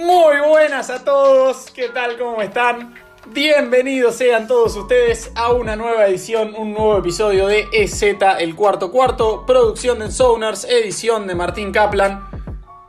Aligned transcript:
Muy 0.00 0.40
buenas 0.46 0.90
a 0.90 1.04
todos, 1.04 1.72
¿qué 1.72 1.88
tal? 1.88 2.16
¿Cómo 2.16 2.40
están? 2.40 2.94
Bienvenidos 3.26 4.14
sean 4.14 4.46
todos 4.46 4.76
ustedes 4.76 5.32
a 5.34 5.50
una 5.50 5.74
nueva 5.74 6.06
edición, 6.06 6.54
un 6.56 6.72
nuevo 6.72 6.98
episodio 6.98 7.48
de 7.48 7.66
EZ, 7.72 8.04
el 8.38 8.54
cuarto 8.54 8.92
cuarto, 8.92 9.44
producción 9.44 9.98
de 9.98 10.12
Sonars, 10.12 10.66
edición 10.66 11.26
de 11.26 11.34
Martín 11.34 11.72
Kaplan. 11.72 12.28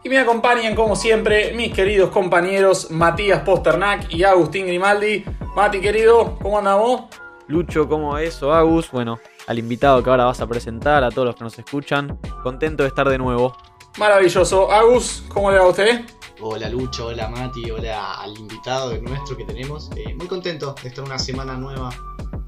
Y 0.04 0.10
me 0.10 0.20
acompañan 0.20 0.76
como 0.76 0.96
siempre 0.96 1.52
mis 1.56 1.74
queridos 1.74 2.12
compañeros 2.12 2.92
Matías 2.92 3.42
Posternak 3.42 4.14
y 4.14 4.24
Agustín 4.24 4.68
Grimaldi. 4.68 5.26
Mati 5.56 5.82
querido, 5.82 6.38
¿cómo 6.40 6.60
andamos? 6.60 7.06
Lucho, 7.48 7.90
¿cómo 7.90 8.20
es? 8.20 8.42
O 8.44 8.54
Agus, 8.54 8.92
bueno, 8.92 9.20
al 9.48 9.58
invitado 9.58 10.04
que 10.04 10.12
ahora 10.12 10.26
vas 10.26 10.42
a 10.42 10.48
presentar, 10.48 11.04
a 11.04 11.10
todos 11.10 11.26
los 11.26 11.36
que 11.36 11.44
nos 11.44 11.58
escuchan. 11.58 12.20
Contento 12.44 12.84
de 12.84 12.90
estar 12.90 13.10
de 13.10 13.18
nuevo. 13.18 13.58
Maravilloso. 13.98 14.72
Agus, 14.72 15.24
¿cómo 15.28 15.50
le 15.50 15.58
va 15.58 15.66
a 15.66 15.70
usted? 15.70 16.06
Hola 16.42 16.70
Lucho, 16.70 17.08
hola 17.08 17.28
Mati, 17.28 17.70
hola 17.70 18.14
al 18.14 18.38
invitado 18.38 18.96
nuestro 19.02 19.36
que 19.36 19.44
tenemos. 19.44 19.90
Eh, 19.98 20.14
muy 20.16 20.26
contento 20.26 20.74
de 20.82 20.88
estar 20.88 21.04
una 21.04 21.20
semana 21.20 21.56
nueva 21.56 21.90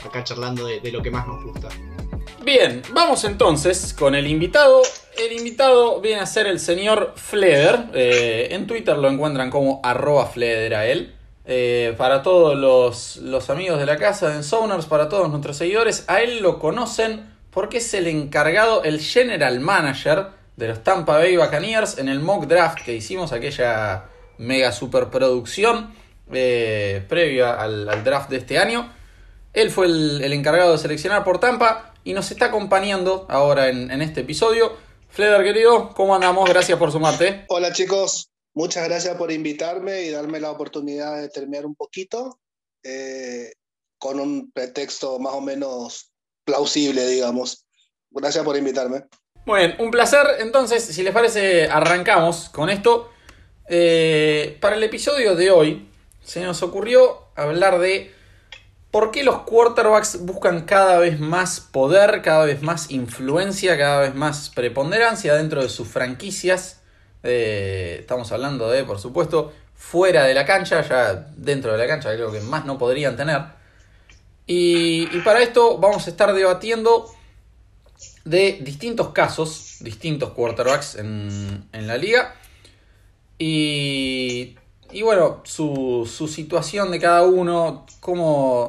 acá 0.05 0.23
charlando 0.23 0.65
de, 0.65 0.91
lo 0.93 1.01
que 1.01 1.11
más 1.11 1.27
nos 1.27 1.43
gusta. 1.43 1.67
Bien, 2.41 2.81
vamos 2.93 3.25
entonces 3.25 3.93
con 3.93 4.15
el 4.15 4.27
invitado. 4.27 4.81
El 5.17 5.33
invitado 5.37 5.99
viene 5.99 6.21
a 6.21 6.25
ser 6.25 6.47
el 6.47 6.61
señor 6.61 7.15
Fleder. 7.17 7.89
Eh, 7.93 8.47
en 8.51 8.65
Twitter 8.65 8.97
lo 8.97 9.09
encuentran 9.09 9.49
como 9.49 9.81
arroba 9.83 10.25
Fleder 10.27 10.73
a 10.73 10.85
él. 10.85 11.13
Eh, 11.43 11.93
para 11.97 12.23
todos 12.23 12.57
los, 12.57 13.17
los, 13.17 13.49
amigos 13.49 13.77
de 13.77 13.85
la 13.85 13.97
casa 13.97 14.29
de 14.29 14.37
Ensoners, 14.37 14.85
para 14.85 15.09
todos 15.09 15.29
nuestros 15.29 15.57
seguidores, 15.57 16.05
a 16.07 16.21
él 16.21 16.41
lo 16.41 16.59
conocen 16.59 17.29
porque 17.49 17.79
es 17.79 17.93
el 17.93 18.07
encargado, 18.07 18.83
el 18.83 19.01
general 19.01 19.59
manager 19.59 20.27
de 20.61 20.67
los 20.67 20.83
Tampa 20.83 21.17
Bay 21.17 21.35
Buccaneers 21.37 21.97
en 21.97 22.07
el 22.07 22.19
mock 22.19 22.45
draft 22.45 22.85
que 22.85 22.93
hicimos, 22.93 23.31
aquella 23.31 24.05
mega 24.37 24.71
superproducción 24.71 25.91
eh, 26.31 27.03
previa 27.09 27.59
al, 27.59 28.03
draft 28.03 28.29
de 28.29 28.37
este 28.37 28.59
año. 28.59 28.93
Él 29.53 29.71
fue 29.71 29.87
el, 29.87 30.31
encargado 30.31 30.73
de 30.73 30.77
seleccionar 30.77 31.23
por 31.23 31.39
Tampa 31.39 31.95
y 32.03 32.13
nos 32.13 32.29
está 32.29 32.45
acompañando 32.45 33.25
ahora 33.27 33.69
en, 33.69 34.01
este 34.03 34.21
episodio. 34.21 34.77
Fleder, 35.09 35.43
querido, 35.43 35.89
¿cómo 35.95 36.13
andamos? 36.13 36.47
Gracias 36.47 36.77
por 36.77 36.91
sumarte. 36.91 37.43
Hola 37.49 37.73
chicos, 37.73 38.29
muchas 38.53 38.87
gracias 38.87 39.17
por 39.17 39.31
invitarme 39.31 40.03
y 40.03 40.11
darme 40.11 40.39
la 40.39 40.51
oportunidad 40.51 41.19
de 41.19 41.29
terminar 41.29 41.65
un 41.65 41.73
poquito 41.73 42.39
eh, 42.83 43.51
con 43.97 44.19
un 44.19 44.51
pretexto 44.51 45.17
más 45.17 45.33
o 45.33 45.41
menos 45.41 46.11
plausible, 46.45 47.07
digamos. 47.07 47.65
Gracias 48.11 48.45
por 48.45 48.55
invitarme. 48.55 49.05
Bueno, 49.45 49.73
un 49.79 49.89
placer. 49.89 50.25
Entonces, 50.39 50.85
si 50.85 51.01
les 51.01 51.13
parece, 51.13 51.67
arrancamos 51.67 52.49
con 52.49 52.69
esto. 52.69 53.11
Eh, 53.67 54.57
para 54.61 54.75
el 54.75 54.83
episodio 54.83 55.35
de 55.35 55.49
hoy, 55.49 55.89
se 56.23 56.41
nos 56.41 56.61
ocurrió 56.61 57.23
hablar 57.35 57.79
de 57.79 58.13
por 58.91 59.09
qué 59.09 59.23
los 59.23 59.41
quarterbacks 59.41 60.25
buscan 60.25 60.65
cada 60.65 60.99
vez 60.99 61.19
más 61.19 61.59
poder, 61.59 62.21
cada 62.21 62.45
vez 62.45 62.61
más 62.61 62.91
influencia, 62.91 63.77
cada 63.77 64.01
vez 64.01 64.13
más 64.13 64.49
preponderancia 64.49 65.33
dentro 65.33 65.63
de 65.63 65.69
sus 65.69 65.87
franquicias. 65.87 66.81
Eh, 67.23 67.97
estamos 68.01 68.31
hablando 68.31 68.69
de, 68.69 68.83
por 68.83 68.99
supuesto, 68.99 69.53
fuera 69.73 70.25
de 70.25 70.35
la 70.35 70.45
cancha, 70.45 70.81
ya 70.81 71.27
dentro 71.35 71.71
de 71.71 71.79
la 71.79 71.87
cancha 71.87 72.13
creo 72.13 72.31
que 72.31 72.41
más 72.41 72.65
no 72.65 72.77
podrían 72.77 73.15
tener. 73.15 73.41
y 74.45 75.07
para 75.21 75.41
esto 75.41 75.77
vamos 75.77 76.05
a 76.07 76.09
estar 76.09 76.33
debatiendo 76.33 77.07
de 78.25 78.59
distintos 78.61 79.09
casos, 79.09 79.77
distintos 79.79 80.31
quarterbacks 80.31 80.95
en, 80.95 81.67
la 81.71 81.97
liga. 81.97 82.35
Y, 83.37 84.55
y 84.91 85.01
bueno, 85.01 85.41
su, 85.43 86.09
su, 86.11 86.27
situación 86.27 86.91
de 86.91 86.99
cada 86.99 87.23
uno, 87.23 87.85
como... 87.99 88.67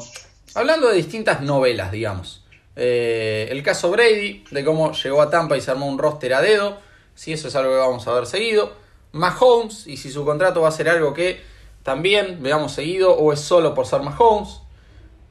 Hablando 0.55 0.89
de 0.89 0.97
distintas 0.97 1.43
novelas, 1.43 1.93
digamos. 1.93 2.45
Eh, 2.77 3.49
el 3.51 3.63
caso 3.63 3.91
Brady, 3.91 4.45
de 4.51 4.65
cómo 4.65 4.93
llegó 4.93 5.23
a 5.23 5.31
Tampa 5.31 5.57
y 5.57 5.61
se 5.61 5.71
armó 5.71 5.87
un 5.87 5.99
roster 5.99 6.35
a 6.35 6.41
dedo, 6.41 6.79
si 7.15 7.33
eso 7.33 7.49
es 7.49 7.57
algo 7.57 7.71
que 7.71 7.79
vamos 7.79 8.07
a 8.07 8.13
ver 8.13 8.27
seguido. 8.27 8.73
Mahomes, 9.13 9.87
y 9.87 9.97
si 9.99 10.11
su 10.11 10.25
contrato 10.25 10.63
va 10.63 10.69
a 10.69 10.73
ser 10.73 10.89
algo 10.89 11.13
que 11.13 11.41
también 11.83 12.43
veamos 12.43 12.73
seguido, 12.73 13.15
o 13.15 13.33
es 13.33 13.41
solo 13.41 13.75
por 13.75 13.87
ser 13.87 14.01
Mahomes. 14.01 14.61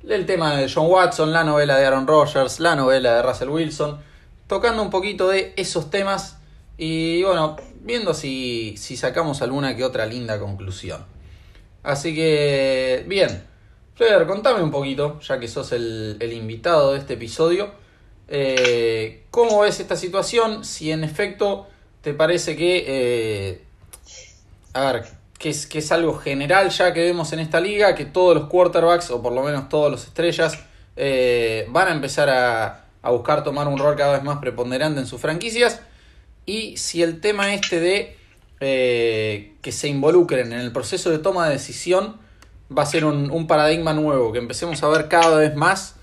El 0.08 0.26
tema 0.26 0.56
de 0.56 0.72
John 0.72 0.88
Watson, 0.88 1.32
la 1.32 1.44
novela 1.44 1.78
de 1.78 1.86
Aaron 1.86 2.08
Rodgers, 2.08 2.60
la 2.60 2.76
novela 2.76 3.16
de 3.16 3.22
Russell 3.22 3.50
Wilson 3.50 4.11
tocando 4.52 4.84
un 4.84 4.90
poquito 4.90 5.30
de 5.30 5.54
esos 5.56 5.90
temas 5.90 6.38
y 6.78 7.24
bueno, 7.24 7.56
viendo 7.84 8.14
si, 8.14 8.76
si 8.76 8.98
sacamos 8.98 9.42
alguna 9.42 9.78
que 9.78 9.86
otra 9.86 10.06
linda 10.06 10.40
conclusión. 10.40 11.06
Así 11.84 12.14
que, 12.14 13.06
bien, 13.08 13.46
Feder, 13.96 14.28
contame 14.28 14.62
un 14.62 14.70
poquito, 14.70 15.22
ya 15.22 15.40
que 15.40 15.48
sos 15.48 15.72
el, 15.72 16.34
invitado 16.34 16.92
de 16.92 17.00
este 17.00 17.14
episodio, 17.14 17.72
eh, 18.28 19.24
¿cómo 19.32 19.62
ves 19.62 19.80
esta 19.80 19.96
situación? 19.96 20.66
Si 20.66 20.92
en 20.92 21.06
efecto 21.06 21.70
te 22.02 22.14
parece 22.14 22.58
que, 22.58 22.84
eh, 22.86 23.62
a 24.74 24.92
ver, 24.92 25.06
que 25.40 25.52
es, 25.52 25.66
que 25.66 25.80
es 25.80 25.90
algo 25.94 26.16
general 26.16 26.72
ya 26.72 26.92
que 26.92 27.00
vemos 27.00 27.32
en 27.32 27.40
esta 27.40 27.62
liga, 27.62 27.96
que 27.96 28.04
todos 28.04 28.36
los 28.36 28.50
quarterbacks, 28.50 29.12
o 29.12 29.22
por 29.22 29.32
lo 29.32 29.44
menos 29.44 29.70
todos 29.70 29.90
los 29.90 30.04
estrellas, 30.04 30.60
eh, 30.98 31.68
van 31.70 31.88
a 31.88 31.92
empezar 31.94 32.30
a, 32.30 32.81
a 33.02 33.12
buscar 33.12 33.44
tomar 33.44 33.68
un 33.68 33.78
rol 33.78 33.96
cada 33.96 34.14
vez 34.14 34.24
más 34.24 34.40
preponderante 34.40 35.00
en 35.00 35.08
sus 35.08 35.22
franquicias. 35.22 35.82
Y 36.46 36.78
si 36.78 37.02
el 37.04 37.22
tema 37.22 37.54
este 37.54 37.80
de 37.80 38.18
eh, 38.60 39.56
que 39.62 39.72
se 39.72 39.88
involucren 39.88 40.54
en 40.54 40.60
el 40.60 40.72
proceso 40.72 41.10
de 41.10 41.18
toma 41.18 41.48
de 41.48 41.54
decisión 41.54 42.18
va 42.76 42.84
a 42.84 42.86
ser 42.86 43.06
un, 43.06 43.48
paradigma 43.48 43.94
nuevo, 43.94 44.32
que 44.32 44.40
empecemos 44.40 44.82
a 44.84 44.88
ver 44.88 45.08
cada 45.08 45.38
vez 45.38 45.56
más, 45.56 45.96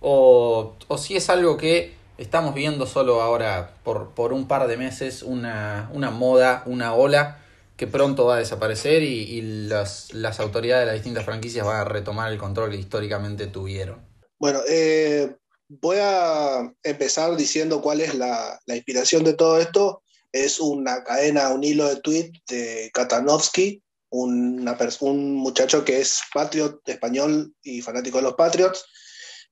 o, 0.00 0.76
si 0.98 1.16
es 1.16 1.30
algo 1.30 1.56
que 1.56 1.94
estamos 2.18 2.54
viendo 2.54 2.86
solo 2.86 3.20
ahora 3.20 3.74
por, 3.84 4.10
por 4.10 4.32
un 4.32 4.48
par 4.48 4.66
de 4.66 4.76
meses, 4.76 5.22
una, 5.22 5.90
moda, 6.12 6.62
una 6.66 6.94
ola 6.94 7.38
que 7.76 7.86
pronto 7.86 8.24
va 8.24 8.36
a 8.36 8.38
desaparecer 8.38 9.02
y, 9.02 9.68
las, 9.68 10.14
las 10.14 10.40
autoridades 10.40 10.82
de 10.82 10.86
las 10.86 10.94
distintas 10.94 11.24
franquicias 11.24 11.66
van 11.66 11.76
a 11.76 11.84
retomar 11.84 12.32
el 12.32 12.38
control 12.38 12.70
que 12.70 12.76
históricamente 12.76 13.46
tuvieron. 13.46 14.00
Bueno, 14.38 14.60
eh, 14.68 15.36
Voy 15.68 15.98
a 16.00 16.72
empezar 16.82 17.36
diciendo 17.36 17.82
cuál 17.82 18.00
es 18.00 18.14
la, 18.14 18.60
inspiración 18.66 19.24
de 19.24 19.34
todo 19.34 19.58
esto. 19.58 20.02
Es 20.32 20.60
una 20.60 21.02
cadena, 21.02 21.50
un 21.50 21.64
hilo 21.64 21.88
de 21.88 22.00
tweet 22.00 22.32
de 22.48 22.90
Katanovsky, 22.92 23.82
un 24.10 25.34
muchacho 25.34 25.84
que 25.84 26.00
es 26.00 26.20
patriot 26.32 26.80
español 26.88 27.52
y 27.62 27.82
fanático 27.82 28.18
de 28.18 28.24
los 28.24 28.34
Patriots. 28.34 28.84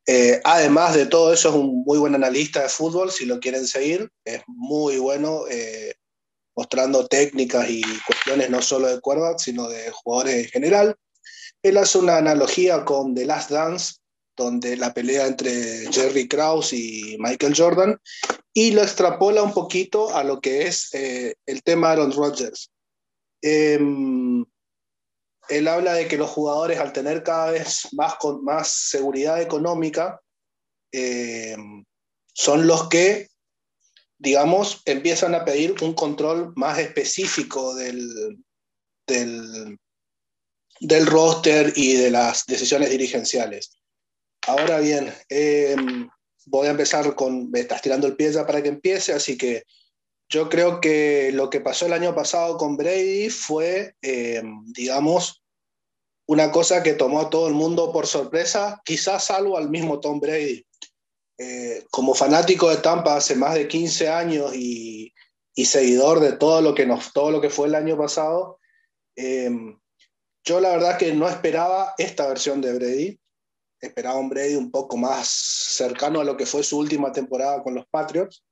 Eh, 0.06 0.41
además 0.44 0.94
de 0.94 1.06
todo 1.06 1.32
eso, 1.32 1.48
es 1.48 1.54
un 1.54 1.82
muy 1.84 1.98
buen 1.98 2.14
analista 2.14 2.62
de 2.62 2.69
fútbol, 2.69 3.10
si 3.10 3.25
lo 3.25 3.41
quieren 3.41 3.66
seguir. 3.66 4.10
Es 4.25 4.42
muy 4.46 4.98
bueno, 4.98 5.44
eh, 5.50 5.94
mostrando 6.54 7.06
técnicas 7.06 7.69
y 7.69 7.82
cuestiones 8.06 8.50
no 8.50 8.62
solo 8.62 8.88
de 8.88 9.00
quarterback, 9.00 9.38
sino 9.38 9.69
de 9.69 9.91
jugadores 9.91 10.44
en 10.44 10.50
general. 10.50 10.96
Él 11.62 11.78
hace 11.78 11.98
una 11.98 12.19
analogía 12.19 12.84
con 12.84 13.14
The 13.14 13.25
Last 13.25 13.50
Dance, 13.50 13.94
donde 14.36 14.76
la 14.76 14.92
pelea 14.92 15.26
entre 15.26 15.90
Jerry 15.92 16.28
Krause 16.28 16.72
y 16.72 17.16
Michael 17.18 17.54
Jordan, 17.56 18.00
y 18.52 18.70
lo 18.70 18.82
extrapola 18.82 19.42
un 19.42 19.52
poquito 19.52 20.14
a 20.14 20.24
lo 20.24 20.40
que 20.40 20.66
es 20.66 20.92
eh, 20.94 21.34
el 21.46 21.62
tema 21.62 21.90
Aaron 21.90 22.12
Rodgers. 22.12 22.70
Em, 23.42 24.44
él 25.48 25.68
habla 25.68 25.94
de 25.94 26.08
que 26.08 26.16
los 26.16 26.30
jugadores 26.30 26.78
al 26.78 26.92
tener 26.92 27.22
cada 27.22 27.50
vez 27.50 27.88
más, 27.92 28.14
con, 28.16 28.44
más 28.44 28.68
seguridad 28.68 29.42
económica, 29.42 30.20
em, 30.92 31.84
son 32.32 32.66
los 32.66 32.88
que, 32.88 33.28
digamos, 34.19 34.82
empiezan 34.87 35.34
a 35.34 35.44
pedir 35.44 35.75
un 35.82 35.94
control 35.94 36.52
más 36.56 36.78
específico 36.78 37.75
del, 37.75 38.38
del, 39.06 39.78
del 40.80 41.06
roster 41.06 41.72
y 41.76 41.94
de 41.96 42.10
las 42.10 42.46
decisiones 42.46 42.90
dirigenciales. 42.90 43.76
Ahora 44.46 44.79
bien, 44.79 45.12
em, 45.31 46.08
voy 46.46 46.67
a 46.67 46.70
empezar 46.70 47.14
con, 47.14 47.50
estás 47.55 47.81
tirando 47.81 48.06
el 48.06 48.17
pie 48.17 48.32
ya 48.32 48.46
para 48.46 48.62
que 48.62 48.69
empiece, 48.69 49.12
así 49.12 49.38
que 49.38 49.64
yo 50.29 50.49
creo 50.49 50.81
que 50.81 51.31
lo 51.32 51.49
que 51.49 51.61
pasó 51.61 51.87
el 51.87 51.94
año 51.94 52.14
pasado 52.14 52.58
con 52.58 52.76
Brady 52.76 53.31
fue, 53.31 53.94
em, 54.02 54.64
digamos, 54.73 55.43
una 56.26 56.50
cosa 56.50 56.82
que 56.82 56.94
tomó 56.94 57.20
a 57.20 57.31
todo 57.31 57.49
el 57.49 57.55
mundo 57.55 57.93
por 57.93 58.06
sorpresa, 58.06 58.81
quizás 58.85 59.25
salvo 59.25 59.56
al 59.56 59.70
mismo 59.70 60.00
Tom 60.00 60.20
Brady. 60.20 60.67
Eh, 61.38 61.85
como 61.90 62.14
fanático 62.14 62.70
de 62.70 62.76
Tampa 62.76 63.17
hace 63.17 63.35
más 63.35 63.55
de 63.55 63.67
15 63.67 64.08
años 64.08 64.55
y, 64.55 65.12
seguidor 65.56 66.20
de 66.20 66.32
todo 66.32 66.61
lo, 66.61 66.75
que 66.75 66.87
nos, 66.87 67.12
todo 67.12 67.31
lo 67.31 67.40
que 67.40 67.50
fue 67.50 67.69
el 67.69 67.75
año 67.75 67.97
pasado, 67.97 68.58
yo 69.17 70.61
la 70.61 70.70
verdad 70.70 70.99
que 70.99 71.14
no 71.14 71.29
esperaba 71.29 71.94
esta 71.97 72.26
versión 72.26 72.61
de 72.61 72.75
Brady 72.75 73.20
esperaba 73.86 74.19
un 74.19 74.28
Brady 74.28 74.54
un 74.56 74.70
poco 74.70 74.96
más 74.96 75.28
cercano 75.28 76.20
a 76.20 76.25
lo 76.25 76.36
que 76.36 76.46
fue 76.46 76.62
su 76.62 76.78
última 76.78 77.12
temporada 77.12 77.62
con 77.62 77.75
los 77.75 77.86
Patriots. 77.86 78.42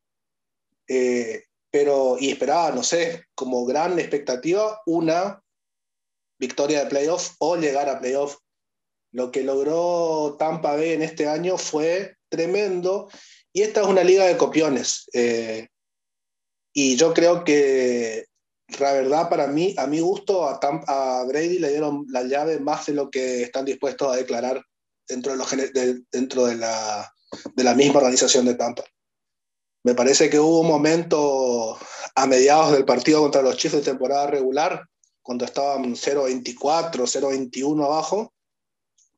Eh, 0.89 1.45
pero, 1.71 2.17
y 2.19 2.31
esperaba, 2.31 2.71
no 2.71 2.83
sé, 2.83 3.25
como 3.35 3.65
gran 3.65 3.99
expectativa, 3.99 4.81
una 4.87 5.43
victoria 6.39 6.85
de 6.85 6.91
playoff 6.91 7.35
o 7.39 7.57
llegar 7.57 7.89
a 7.89 8.01
playoff. 8.01 8.37
Lo 9.13 9.31
que 9.31 9.43
logró 9.43 10.37
Tampa 10.39 10.75
Bay 10.75 10.93
en 10.93 11.03
este 11.03 11.29
año 11.29 11.57
fue 11.59 12.17
tremendo 12.29 13.09
y 13.53 13.63
esta 13.63 13.83
es 13.83 13.87
una 13.87 14.03
liga 14.03 14.25
de 14.25 14.37
copiones. 14.37 15.09
Eh, 15.13 15.69
y 16.75 16.97
yo 16.97 17.13
creo 17.13 17.45
que 17.45 18.27
la 18.79 18.93
verdad, 18.93 19.29
para 19.29 19.47
mí, 19.47 19.75
a 19.77 19.87
mi 19.87 20.01
gusto, 20.01 20.49
a, 20.49 20.59
a 20.87 21.25
Brady 21.25 21.59
le 21.59 21.71
dieron 21.71 22.07
la 22.09 22.23
llave 22.23 22.59
más 22.59 22.87
de 22.87 22.95
lo 22.95 23.11
que 23.11 23.43
están 23.43 23.65
dispuestos 23.65 24.13
a 24.13 24.17
declarar 24.17 24.63
dentro 25.09 25.33
de, 25.33 25.39
los, 25.39 25.49
dentro 26.11 26.47
de, 26.47 26.57
la, 26.57 27.13
de 27.55 27.65
la 27.65 27.75
misma 27.75 27.99
organización 27.99 28.47
de 28.47 28.55
Tampa. 28.55 28.85
Me 29.85 29.95
parece 29.95 30.31
que 30.31 30.39
hubo 30.39 30.61
un 30.61 30.69
momento 30.69 31.77
a 32.15 32.27
mediados 32.27 32.73
del 32.73 32.85
partido 32.85 33.21
contra 33.21 33.43
los 33.43 33.57
Chiefs 33.57 33.77
de 33.77 33.83
temporada 33.83 34.29
regular, 34.29 34.87
cuando 35.23 35.45
estaban 35.45 35.95
0-24, 35.95 36.93
0-21 36.93 37.85
abajo, 37.85 38.33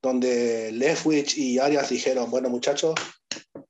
donde 0.02 0.70
Leftwich 0.72 1.36
y 1.36 1.58
Arias 1.58 1.88
dijeron, 1.88 2.30
bueno 2.30 2.50
muchachos, 2.50 2.94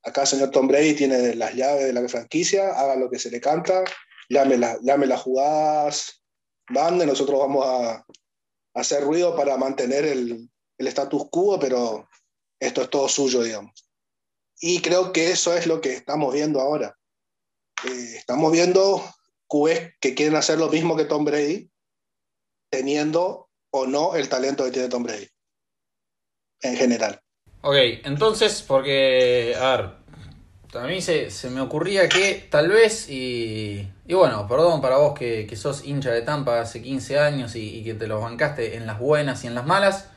acá 0.02 0.22
el 0.22 0.26
señor 0.26 0.50
Tom 0.50 0.66
Brady 0.66 0.94
tiene 0.94 1.34
las 1.34 1.54
llaves 1.54 1.84
de 1.84 1.92
la 1.92 2.08
franquicia, 2.08 2.70
haga 2.78 2.96
lo 2.96 3.08
que 3.08 3.18
se 3.18 3.30
le 3.30 3.40
canta, 3.40 3.84
llame, 4.28 4.56
la, 4.56 4.76
llame 4.82 5.06
las 5.06 5.22
jugadas, 5.22 6.22
bande, 6.68 7.06
nosotros 7.06 7.38
vamos 7.38 7.64
a, 7.66 8.04
hacer 8.76 9.04
ruido 9.04 9.36
para 9.36 9.56
mantener 9.56 10.04
el, 10.04 10.50
el 10.78 10.86
status 10.88 11.28
quo, 11.30 11.58
pero 11.58 12.08
esto 12.60 12.82
es 12.82 12.90
todo 12.90 13.08
suyo, 13.08 13.42
digamos. 13.42 13.88
Y 14.60 14.80
creo 14.80 15.12
que 15.12 15.30
eso 15.30 15.54
es 15.54 15.66
lo 15.66 15.80
que 15.80 15.92
estamos 15.92 16.32
viendo 16.32 16.60
ahora. 16.60 16.96
Eh, 17.84 18.14
estamos 18.16 18.52
viendo 18.52 19.04
QBs 19.48 19.94
que 20.00 20.14
quieren 20.14 20.36
hacer 20.36 20.58
lo 20.58 20.68
mismo 20.68 20.96
que 20.96 21.04
Tom 21.04 21.24
Brady, 21.24 21.70
teniendo 22.70 23.50
o 23.70 23.86
no 23.86 24.14
el 24.14 24.28
talento 24.28 24.64
que 24.64 24.70
tiene 24.70 24.88
Tom 24.88 25.02
Brady, 25.02 25.28
en 26.62 26.76
general. 26.76 27.20
Ok, 27.60 27.76
entonces, 28.04 28.62
porque, 28.62 29.54
a 29.58 29.76
ver, 29.76 30.04
a 30.74 30.86
mí 30.86 31.00
se, 31.00 31.30
me 31.50 31.60
ocurría 31.60 32.08
que 32.08 32.46
tal 32.50 32.68
vez, 32.68 33.08
y, 33.08 33.88
y 34.06 34.14
bueno, 34.14 34.46
perdón 34.48 34.80
para 34.80 34.96
vos 34.96 35.18
que, 35.18 35.46
que, 35.46 35.56
sos 35.56 35.84
hincha 35.84 36.10
de 36.10 36.22
Tampa 36.22 36.60
hace 36.60 36.82
15 36.82 37.18
años 37.18 37.54
y, 37.56 37.78
y, 37.78 37.84
que 37.84 37.94
te 37.94 38.06
los 38.06 38.20
bancaste 38.20 38.76
en 38.76 38.86
las 38.86 38.98
buenas 38.98 39.44
y 39.44 39.46
en 39.46 39.54
las 39.54 39.66
malas, 39.66 40.10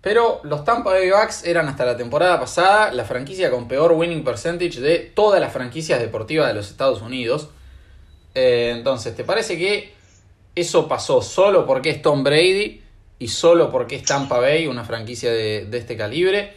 pero 0.00 0.40
los 0.44 0.64
Tampa 0.64 0.90
Bay 0.90 1.10
Bucks 1.10 1.44
eran 1.44 1.68
hasta 1.68 1.84
la 1.84 1.96
temporada 1.96 2.38
pasada 2.40 2.92
la 2.92 3.04
franquicia 3.04 3.50
con 3.50 3.68
peor 3.68 3.92
winning 3.92 4.24
percentage 4.24 4.80
de 4.80 4.98
todas 4.98 5.40
las 5.40 5.52
franquicias 5.52 6.00
deportivas 6.00 6.48
de 6.48 6.54
los 6.54 6.70
Estados 6.70 7.02
Unidos. 7.02 7.50
Eh, 8.34 8.72
entonces, 8.74 9.14
¿te 9.14 9.24
parece 9.24 9.58
que 9.58 9.92
eso 10.54 10.88
pasó 10.88 11.22
solo 11.22 11.66
porque 11.66 11.90
es 11.90 12.02
Tom 12.02 12.24
Brady 12.24 12.82
y 13.18 13.28
solo 13.28 13.70
porque 13.70 13.96
es 13.96 14.04
Tampa 14.04 14.38
Bay, 14.38 14.66
una 14.66 14.84
franquicia 14.84 15.30
de, 15.32 15.68
este 15.72 15.96
calibre? 15.96 16.54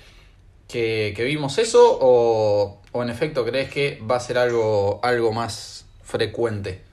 Que, 0.68 1.14
que 1.16 1.24
vimos 1.24 1.58
eso 1.58 1.98
o, 2.02 2.82
¿O 2.94 3.02
en 3.02 3.10
efecto 3.10 3.44
crees 3.44 3.72
que 3.72 4.00
va 4.10 4.18
a 4.18 4.20
ser 4.20 4.38
algo, 4.38 5.00
algo 5.04 5.32
más 5.32 5.86
frecuente? 6.04 6.84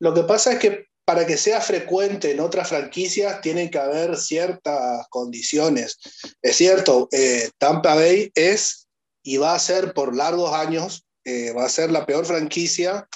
Lo 0.00 0.14
que 0.14 0.22
pasa 0.22 0.52
es 0.52 0.58
que 0.58 0.86
para 1.08 1.24
que 1.24 1.38
sea 1.38 1.62
frecuente 1.62 2.32
en 2.32 2.40
otras 2.40 2.68
franquicias 2.68 3.40
tienen 3.40 3.70
que 3.70 3.78
haber 3.78 4.14
ciertas 4.18 5.08
condiciones. 5.08 5.96
Es 6.42 6.56
cierto, 6.56 7.08
eh, 7.12 7.48
Tampa 7.56 7.94
Bay 7.94 8.30
es 8.34 8.88
y 9.22 9.38
va 9.38 9.54
a 9.54 9.58
ser 9.58 9.94
por 9.94 10.14
largos 10.14 10.52
años, 10.52 11.06
eh, 11.24 11.52
va 11.52 11.64
a 11.64 11.70
ser 11.70 11.90
la 11.90 12.04
peor 12.04 12.26
franquicia 12.26 13.08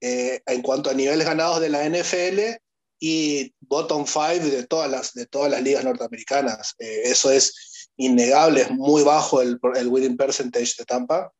eh, 0.00 0.40
en 0.46 0.62
cuanto 0.62 0.88
a 0.88 0.94
niveles 0.94 1.26
ganados 1.26 1.60
de 1.60 1.68
la 1.68 1.86
NFL 1.86 2.56
y 2.98 3.54
bottom 3.60 4.06
five 4.06 4.40
de 4.40 4.66
todas 4.66 4.90
las, 4.90 5.12
de 5.12 5.26
todas 5.26 5.50
las 5.50 5.60
ligas 5.60 5.84
norteamericanas. 5.84 6.74
eso 6.78 7.30
es 7.30 7.90
innegable, 7.98 8.62
es 8.62 8.70
muy 8.70 9.02
bajo 9.02 9.42
el, 9.42 9.58
winning 9.62 10.16
percentage 10.16 10.76
de 10.78 10.86
Tampa 10.86 11.30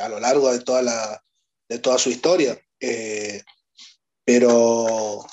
a 0.00 0.08
lo 0.08 0.20
largo 0.20 0.50
de 0.50 0.60
toda, 0.60 0.80
la, 0.80 1.22
de 1.68 1.78
toda 1.80 1.98
su 1.98 2.08
historia. 2.08 2.58
Pero 4.24 5.24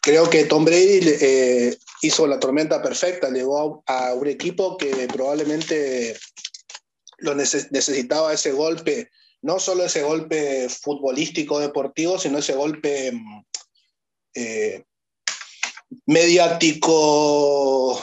creo 0.00 0.28
que 0.28 0.44
Tom 0.44 0.64
Brady 0.64 1.00
eh, 1.04 1.76
hizo 2.02 2.26
la 2.26 2.38
tormenta 2.38 2.82
perfecta, 2.82 3.30
llegó 3.30 3.82
a, 3.86 4.14
un 4.14 4.26
equipo 4.28 4.76
que 4.76 5.08
probablemente 5.12 6.16
lo 7.18 7.34
necesitaba 7.34 8.32
ese 8.32 8.52
golpe, 8.52 9.10
no 9.42 9.58
solo 9.58 9.84
ese 9.84 10.02
golpe 10.02 10.68
futbolístico 10.68 11.58
deportivo, 11.58 12.18
sino 12.18 12.38
ese 12.38 12.54
golpe 12.54 13.12
mediático, 16.06 18.02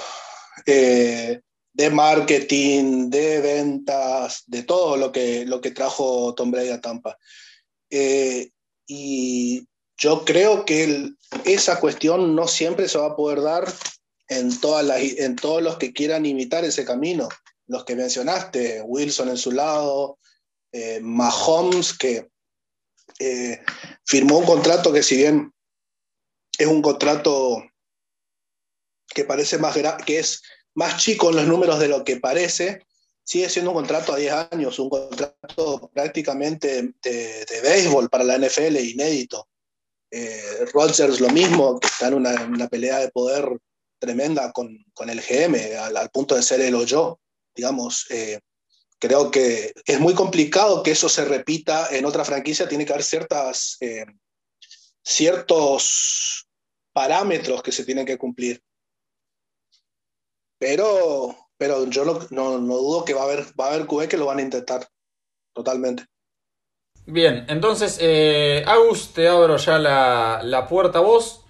de 1.73 1.89
marketing, 1.89 3.09
de 3.09 3.41
ventas, 3.41 4.43
de 4.47 4.63
todo 4.63 4.97
lo 4.97 5.11
que, 5.11 5.45
lo 5.45 5.61
que 5.61 5.71
trajo 5.71 6.33
Tom 6.35 6.51
Brady 6.51 6.69
a 6.69 6.81
Tampa. 6.81 7.17
Eh, 7.89 8.49
y 8.87 9.67
yo 10.01 10.25
creo 10.25 10.65
que 10.65 11.11
esa 11.45 11.79
cuestión 11.79 12.35
no 12.35 12.47
siempre 12.47 12.89
se 12.89 12.97
va 12.97 13.05
a 13.07 13.15
poder 13.15 13.41
dar 13.41 13.71
en, 14.27 14.59
todas 14.59 14.83
las, 14.83 14.99
en 14.99 15.35
todos 15.35 15.61
los 15.61 15.77
que 15.77 15.93
quieran 15.93 16.25
imitar 16.25 16.65
ese 16.65 16.83
camino. 16.83 17.29
Los 17.67 17.85
que 17.85 17.95
mencionaste, 17.95 18.81
Wilson 18.81 19.29
en 19.29 19.37
su 19.37 19.51
lado, 19.51 20.17
eh, 20.71 20.99
Mahomes, 21.01 21.95
que 21.95 22.31
eh, 23.19 23.61
firmó 24.03 24.39
un 24.39 24.45
contrato 24.45 24.91
que 24.91 25.03
si 25.03 25.17
bien 25.17 25.53
es 26.57 26.67
un 26.67 26.81
contrato 26.81 27.63
que 29.07 29.23
parece 29.23 29.59
más 29.59 29.77
que 30.03 30.17
es 30.17 30.41
más 30.73 30.97
chico 30.97 31.29
en 31.29 31.35
los 31.35 31.45
números 31.45 31.79
de 31.79 31.89
lo 31.89 32.03
que 32.03 32.17
parece, 32.17 32.87
sigue 33.23 33.49
siendo 33.49 33.69
un 33.69 33.77
contrato 33.77 34.13
a 34.13 34.17
10 34.17 34.33
años, 34.51 34.79
un 34.79 34.89
contrato 34.89 35.91
prácticamente 35.93 36.95
de, 37.03 37.45
de 37.45 37.61
béisbol 37.61 38.09
para 38.09 38.23
la 38.23 38.39
NFL, 38.39 38.77
inédito. 38.77 39.50
Eh, 40.11 40.65
Rodgers 40.73 41.21
lo 41.21 41.29
mismo, 41.29 41.79
que 41.79 41.87
está 41.87 42.07
en 42.07 42.15
una, 42.15 42.67
pelea 42.67 42.99
de 42.99 43.09
poder 43.11 43.57
tremenda 43.97 44.51
con, 44.51 44.83
con 44.93 45.09
el 45.09 45.21
GM, 45.21 45.55
al, 45.77 46.09
punto 46.09 46.35
de 46.35 46.43
ser 46.43 46.59
él 46.59 46.75
o 46.75 46.83
yo. 46.83 47.19
Digamos, 47.55 48.05
eh, 48.09 48.39
creo 48.99 49.31
que 49.31 49.73
es 49.85 49.99
muy 49.99 50.13
complicado 50.13 50.83
que 50.83 50.91
eso 50.91 51.07
se 51.07 51.25
repita 51.25 51.87
en 51.95 52.05
otra 52.05 52.25
franquicia, 52.25 52.67
tiene 52.67 52.85
que 52.85 52.93
haber 52.93 53.05
ciertas, 53.05 53.77
eh, 53.79 54.05
ciertos 55.03 56.47
parámetros 56.93 57.63
que 57.63 57.71
se 57.71 57.85
tienen 57.85 58.05
que 58.05 58.17
cumplir. 58.17 58.61
Pero, 60.59 61.35
pero 61.57 61.87
yo 61.87 62.05
no, 62.05 62.27
no, 62.29 62.59
dudo 62.59 63.05
que 63.05 63.13
va 63.13 63.21
a 63.21 63.23
haber, 63.23 63.45
va 63.59 63.67
a 63.67 63.73
haber 63.73 64.07
que 64.07 64.17
lo 64.17 64.27
van 64.27 64.39
a 64.39 64.43
intentar. 64.43 64.87
Totalmente. 65.53 66.05
Bien, 67.11 67.43
entonces, 67.49 67.97
eh, 67.99 68.63
Agus, 68.65 69.11
te 69.11 69.27
abro 69.27 69.57
ya 69.57 69.77
la, 69.77 70.39
la 70.45 70.65
puerta 70.69 70.99
a 70.99 71.01
vos. 71.01 71.41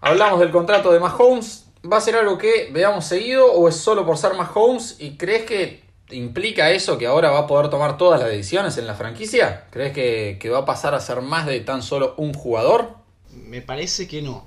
Hablamos 0.00 0.40
del 0.40 0.50
contrato 0.50 0.90
de 0.90 0.98
Mahomes. 0.98 1.66
¿Va 1.84 1.98
a 1.98 2.00
ser 2.00 2.16
algo 2.16 2.38
que 2.38 2.70
veamos 2.72 3.04
seguido 3.04 3.52
o 3.52 3.68
es 3.68 3.76
solo 3.76 4.06
por 4.06 4.16
ser 4.16 4.32
Mahomes? 4.32 4.96
¿Y 4.98 5.18
crees 5.18 5.44
que 5.44 5.84
implica 6.08 6.70
eso 6.70 6.96
que 6.96 7.06
ahora 7.06 7.30
va 7.30 7.40
a 7.40 7.46
poder 7.46 7.68
tomar 7.68 7.98
todas 7.98 8.18
las 8.18 8.30
decisiones 8.30 8.78
en 8.78 8.86
la 8.86 8.94
franquicia? 8.94 9.66
¿Crees 9.70 9.92
que, 9.92 10.48
va 10.48 10.60
a 10.60 10.64
pasar 10.64 10.94
a 10.94 11.00
ser 11.00 11.20
más 11.20 11.44
de 11.44 11.60
tan 11.60 11.82
solo 11.82 12.14
un 12.16 12.32
jugador? 12.32 12.94
Me 13.30 13.60
parece 13.60 14.08
que 14.08 14.22
no 14.22 14.46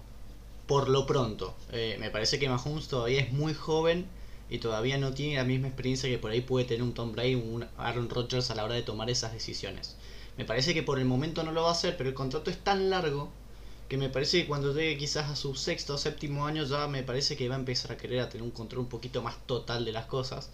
por 0.65 0.89
lo 0.89 1.05
pronto. 1.05 1.53
Eh, 1.71 1.97
me 1.99 2.09
parece 2.09 2.39
que 2.39 2.49
Mahomes 2.49 2.87
todavía 2.87 3.21
es 3.21 3.31
muy 3.31 3.53
joven 3.53 4.07
y 4.49 4.57
todavía 4.57 4.97
no 4.97 5.13
tiene 5.13 5.35
la 5.35 5.43
misma 5.43 5.67
experiencia 5.67 6.09
que 6.09 6.17
por 6.17 6.31
ahí 6.31 6.41
puede 6.41 6.65
tener 6.65 6.81
un 6.81 6.95
Tom 6.95 7.11
Brady 7.11 7.35
un 7.35 7.67
Aaron 7.77 8.09
Rodgers 8.09 8.49
a 8.49 8.55
la 8.55 8.63
hora 8.63 8.73
de 8.73 8.81
tomar 8.81 9.11
esas 9.11 9.33
decisiones. 9.33 9.97
Me 10.37 10.45
parece 10.45 10.73
que 10.73 10.83
por 10.83 10.99
el 10.99 11.05
momento 11.05 11.43
no 11.43 11.51
lo 11.51 11.63
va 11.63 11.69
a 11.69 11.73
hacer, 11.73 11.97
pero 11.97 12.09
el 12.09 12.15
contrato 12.15 12.49
es 12.49 12.57
tan 12.57 12.89
largo 12.89 13.29
que 13.91 13.97
me 13.97 14.09
parece 14.09 14.41
que 14.41 14.47
cuando 14.47 14.73
llegue 14.73 14.97
quizás 14.97 15.29
a 15.29 15.35
su 15.35 15.53
sexto 15.53 15.95
o 15.95 15.97
séptimo 15.97 16.45
año 16.45 16.63
ya 16.63 16.87
me 16.87 17.03
parece 17.03 17.35
que 17.35 17.49
va 17.49 17.55
a 17.55 17.59
empezar 17.59 17.91
a 17.91 17.97
querer 17.97 18.21
a 18.21 18.29
tener 18.29 18.43
un 18.43 18.51
control 18.51 18.83
un 18.83 18.87
poquito 18.87 19.21
más 19.21 19.45
total 19.45 19.83
de 19.83 19.91
las 19.91 20.05
cosas. 20.05 20.49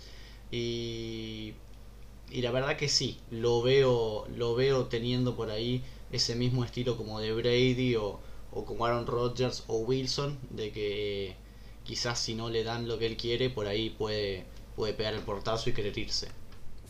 Y, 0.51 1.53
y 2.31 2.41
la 2.41 2.49
verdad 2.49 2.77
que 2.77 2.89
sí, 2.89 3.19
lo 3.29 3.61
veo, 3.61 4.25
lo 4.35 4.55
veo 4.55 4.85
teniendo 4.85 5.35
por 5.35 5.51
ahí 5.51 5.83
ese 6.11 6.35
mismo 6.35 6.63
estilo 6.63 6.97
como 6.97 7.19
de 7.19 7.31
Brady 7.31 7.95
o, 7.95 8.19
o 8.51 8.65
como 8.65 8.87
Aaron 8.87 9.05
Rodgers 9.05 9.65
o 9.67 9.77
Wilson, 9.77 10.39
de 10.49 10.71
que 10.71 11.35
quizás 11.83 12.17
si 12.17 12.33
no 12.33 12.49
le 12.49 12.63
dan 12.63 12.87
lo 12.87 12.97
que 12.97 13.05
él 13.05 13.17
quiere, 13.17 13.51
por 13.51 13.67
ahí 13.67 13.91
puede, 13.91 14.45
puede 14.75 14.93
pegar 14.93 15.13
el 15.13 15.21
portazo 15.21 15.69
y 15.69 15.73
querer 15.73 15.95
irse. 15.95 16.29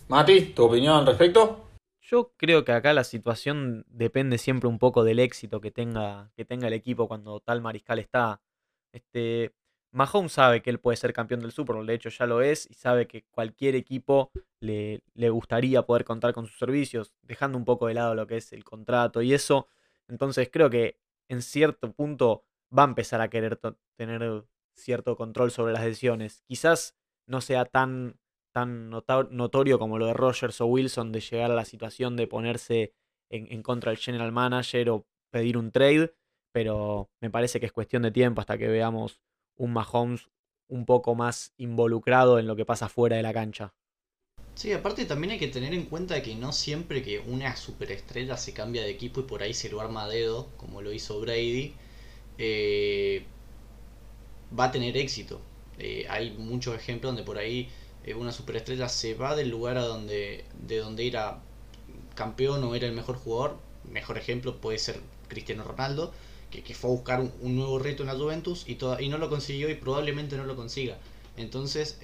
Mati, 0.07 0.53
¿tu 0.55 0.63
opinión 0.63 0.95
al 0.95 1.05
respecto? 1.05 1.66
Yo 2.09 2.31
creo 2.37 2.63
que 2.63 2.71
acá 2.71 2.93
la 2.93 3.03
situación 3.03 3.85
depende 3.89 4.37
siempre 4.37 4.69
un 4.69 4.79
poco 4.79 5.03
del 5.03 5.19
éxito 5.19 5.59
que 5.59 5.71
tenga, 5.71 6.31
que 6.37 6.45
tenga 6.45 6.67
el 6.67 6.73
equipo 6.73 7.09
cuando 7.09 7.41
tal 7.41 7.61
mariscal 7.61 7.99
está. 7.99 8.41
Este, 8.93 9.53
Mahomes 9.91 10.31
sabe 10.31 10.61
que 10.61 10.69
él 10.69 10.79
puede 10.79 10.95
ser 10.95 11.11
campeón 11.11 11.41
del 11.41 11.51
Super 11.51 11.75
Bowl, 11.75 11.85
de 11.85 11.95
hecho 11.95 12.07
ya 12.07 12.25
lo 12.25 12.41
es, 12.41 12.65
y 12.71 12.75
sabe 12.75 13.07
que 13.07 13.25
cualquier 13.29 13.75
equipo 13.75 14.31
le, 14.61 15.03
le 15.15 15.29
gustaría 15.29 15.81
poder 15.81 16.05
contar 16.05 16.33
con 16.33 16.45
sus 16.45 16.57
servicios, 16.57 17.13
dejando 17.23 17.57
un 17.57 17.65
poco 17.65 17.87
de 17.87 17.95
lado 17.95 18.15
lo 18.15 18.25
que 18.25 18.37
es 18.37 18.53
el 18.53 18.63
contrato 18.63 19.21
y 19.21 19.33
eso. 19.33 19.67
Entonces 20.07 20.49
creo 20.49 20.69
que 20.69 21.01
en 21.27 21.41
cierto 21.41 21.91
punto 21.91 22.45
va 22.75 22.83
a 22.83 22.87
empezar 22.87 23.19
a 23.19 23.29
querer 23.29 23.59
tener 23.97 24.45
cierto 24.75 25.17
control 25.17 25.51
sobre 25.51 25.73
las 25.73 25.83
decisiones. 25.83 26.41
Quizás 26.47 26.95
no 27.25 27.41
sea 27.41 27.65
tan, 27.65 28.17
tan 28.57 28.89
notorio 28.89 29.77
como 29.77 29.99
lo 29.99 30.07
de 30.07 30.15
Rogers 30.15 30.61
o 30.61 30.65
Wilson 30.65 31.11
de 31.11 31.19
llegar 31.19 31.51
a 31.51 31.53
la 31.53 31.63
situación 31.63 32.15
de 32.15 32.25
ponerse 32.25 32.91
en, 33.29 33.61
contra 33.61 33.91
del 33.91 33.99
general 33.99 34.31
manager 34.31 34.89
o 34.89 35.05
pedir 35.29 35.57
un 35.57 35.71
trade, 35.71 36.15
pero 36.51 37.11
me 37.21 37.29
parece 37.29 37.59
que 37.59 37.67
es 37.67 37.71
cuestión 37.71 38.01
de 38.01 38.09
tiempo 38.09 38.41
hasta 38.41 38.57
que 38.57 38.67
veamos 38.67 39.21
un 39.57 39.73
Mahomes 39.73 40.27
un 40.69 40.87
poco 40.87 41.13
más 41.13 41.53
involucrado 41.57 42.39
en 42.39 42.47
lo 42.47 42.55
que 42.55 42.65
pasa 42.65 42.89
fuera 42.89 43.17
de 43.17 43.21
la 43.21 43.31
cancha. 43.31 43.75
Sí, 44.55 44.73
aparte 44.73 45.05
también 45.05 45.33
hay 45.33 45.39
que 45.39 45.49
tener 45.49 45.75
en 45.75 45.85
cuenta 45.85 46.23
que 46.23 46.33
no 46.33 46.51
siempre 46.51 47.03
que 47.03 47.19
una 47.19 47.55
superestrella 47.55 48.37
se 48.37 48.53
cambia 48.53 48.81
de 48.81 48.89
equipo 48.89 49.19
y 49.19 49.23
por 49.23 49.43
ahí 49.43 49.53
se 49.53 49.69
lo 49.69 49.81
arma 49.81 50.05
a 50.05 50.07
dedo, 50.07 50.47
como 50.57 50.81
lo 50.81 50.91
hizo 50.91 51.19
Brady, 51.19 51.75
eh, 52.39 53.23
va 54.59 54.65
a 54.65 54.71
tener 54.71 54.97
éxito. 54.97 55.39
Eh, 55.77 56.07
hay 56.09 56.31
muchos 56.31 56.75
ejemplos 56.75 57.11
donde 57.13 57.23
por 57.23 57.37
ahí 57.37 57.69
eh, 58.07 58.15
una 58.15 58.31
superestrella 58.31 58.89
se 58.89 59.13
va 59.13 59.35
del 59.35 59.49
lugar 59.49 59.77
a 59.77 59.83
donde, 59.83 60.45
de 60.65 60.77
donde 60.77 61.07
era 61.07 61.39
campeón 62.15 62.63
o 62.63 62.73
era 62.73 62.87
el 62.87 62.93
mejor 62.93 63.17
jugador. 63.17 63.57
Mejor 63.91 64.17
ejemplo 64.17 64.57
puede 64.57 64.79
ser 64.79 64.99
Cristiano 65.27 65.63
Ronaldo, 65.63 66.11
que, 66.49 66.73
fue 66.73 66.89
a 66.89 66.93
buscar 66.93 67.19
un, 67.19 67.55
nuevo 67.55 67.77
reto 67.77 68.03
en 68.03 68.07
la 68.07 68.15
Juventus 68.15 68.65
y, 68.67 68.77
y 68.99 69.09
no 69.09 69.17
lo 69.17 69.29
consiguió 69.29 69.69
y 69.69 69.75
probablemente 69.75 70.37
no 70.37 70.45
lo 70.45 70.55
consiga. 70.55 70.97
Entonces, 71.37 71.99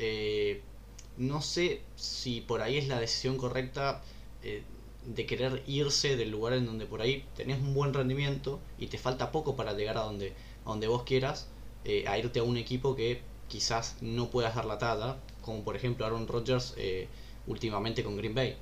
no 1.18 1.42
sé 1.42 1.82
si 1.96 2.42
por 2.42 2.62
ahí 2.62 2.78
es 2.78 2.88
la 2.88 3.00
decisión 3.00 3.38
correcta 3.38 4.02
eh, 4.44 4.64
de 5.06 5.26
querer 5.26 5.64
irse 5.68 6.16
del 6.16 6.32
lugar 6.32 6.54
en 6.54 6.66
donde 6.66 6.86
por 6.86 7.02
ahí 7.02 7.26
tenés 7.36 7.60
un 7.60 7.74
buen 7.74 7.94
rendimiento 7.94 8.60
y 8.78 8.88
te 8.88 8.98
falta 8.98 9.32
poco 9.32 9.56
para 9.56 9.74
llegar 9.74 9.98
a 9.98 10.02
donde, 10.02 10.34
donde 10.66 10.88
vos 10.88 11.04
quieras, 11.04 11.50
eh, 11.86 12.06
a 12.08 12.18
irte 12.18 12.40
a 12.40 12.44
un 12.44 12.58
equipo 12.58 12.96
que 12.96 13.22
quizás 13.50 13.98
no 14.02 14.30
puedas 14.30 14.56
dar 14.56 14.66
la 14.66 14.78
talla, 14.78 15.18
como 15.44 15.64
por 15.64 15.76
ejemplo 15.76 16.06
Aaron 16.06 16.28
Rodgers 16.28 16.74
eh, 16.78 17.08
últimamente 17.48 18.04
con 18.04 18.18
Green 18.18 18.34
Bay. 18.34 18.58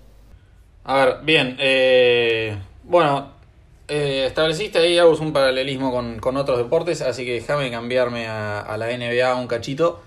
A 0.83 1.05
ver, 1.05 1.19
bien, 1.23 1.57
bueno, 2.83 3.33
estableciste 3.87 4.79
ahí 4.79 4.97
algo, 4.97 5.15
un 5.17 5.31
paralelismo 5.31 5.91
con, 5.91 6.37
otros 6.37 6.57
deportes, 6.57 7.01
así 7.01 7.23
que 7.23 7.33
déjame 7.33 7.69
cambiarme 7.69 8.27
a, 8.27 8.59
a 8.59 8.77
la 8.77 8.87
NBA 8.87 9.35
un 9.35 9.47
cachito. 9.47 10.01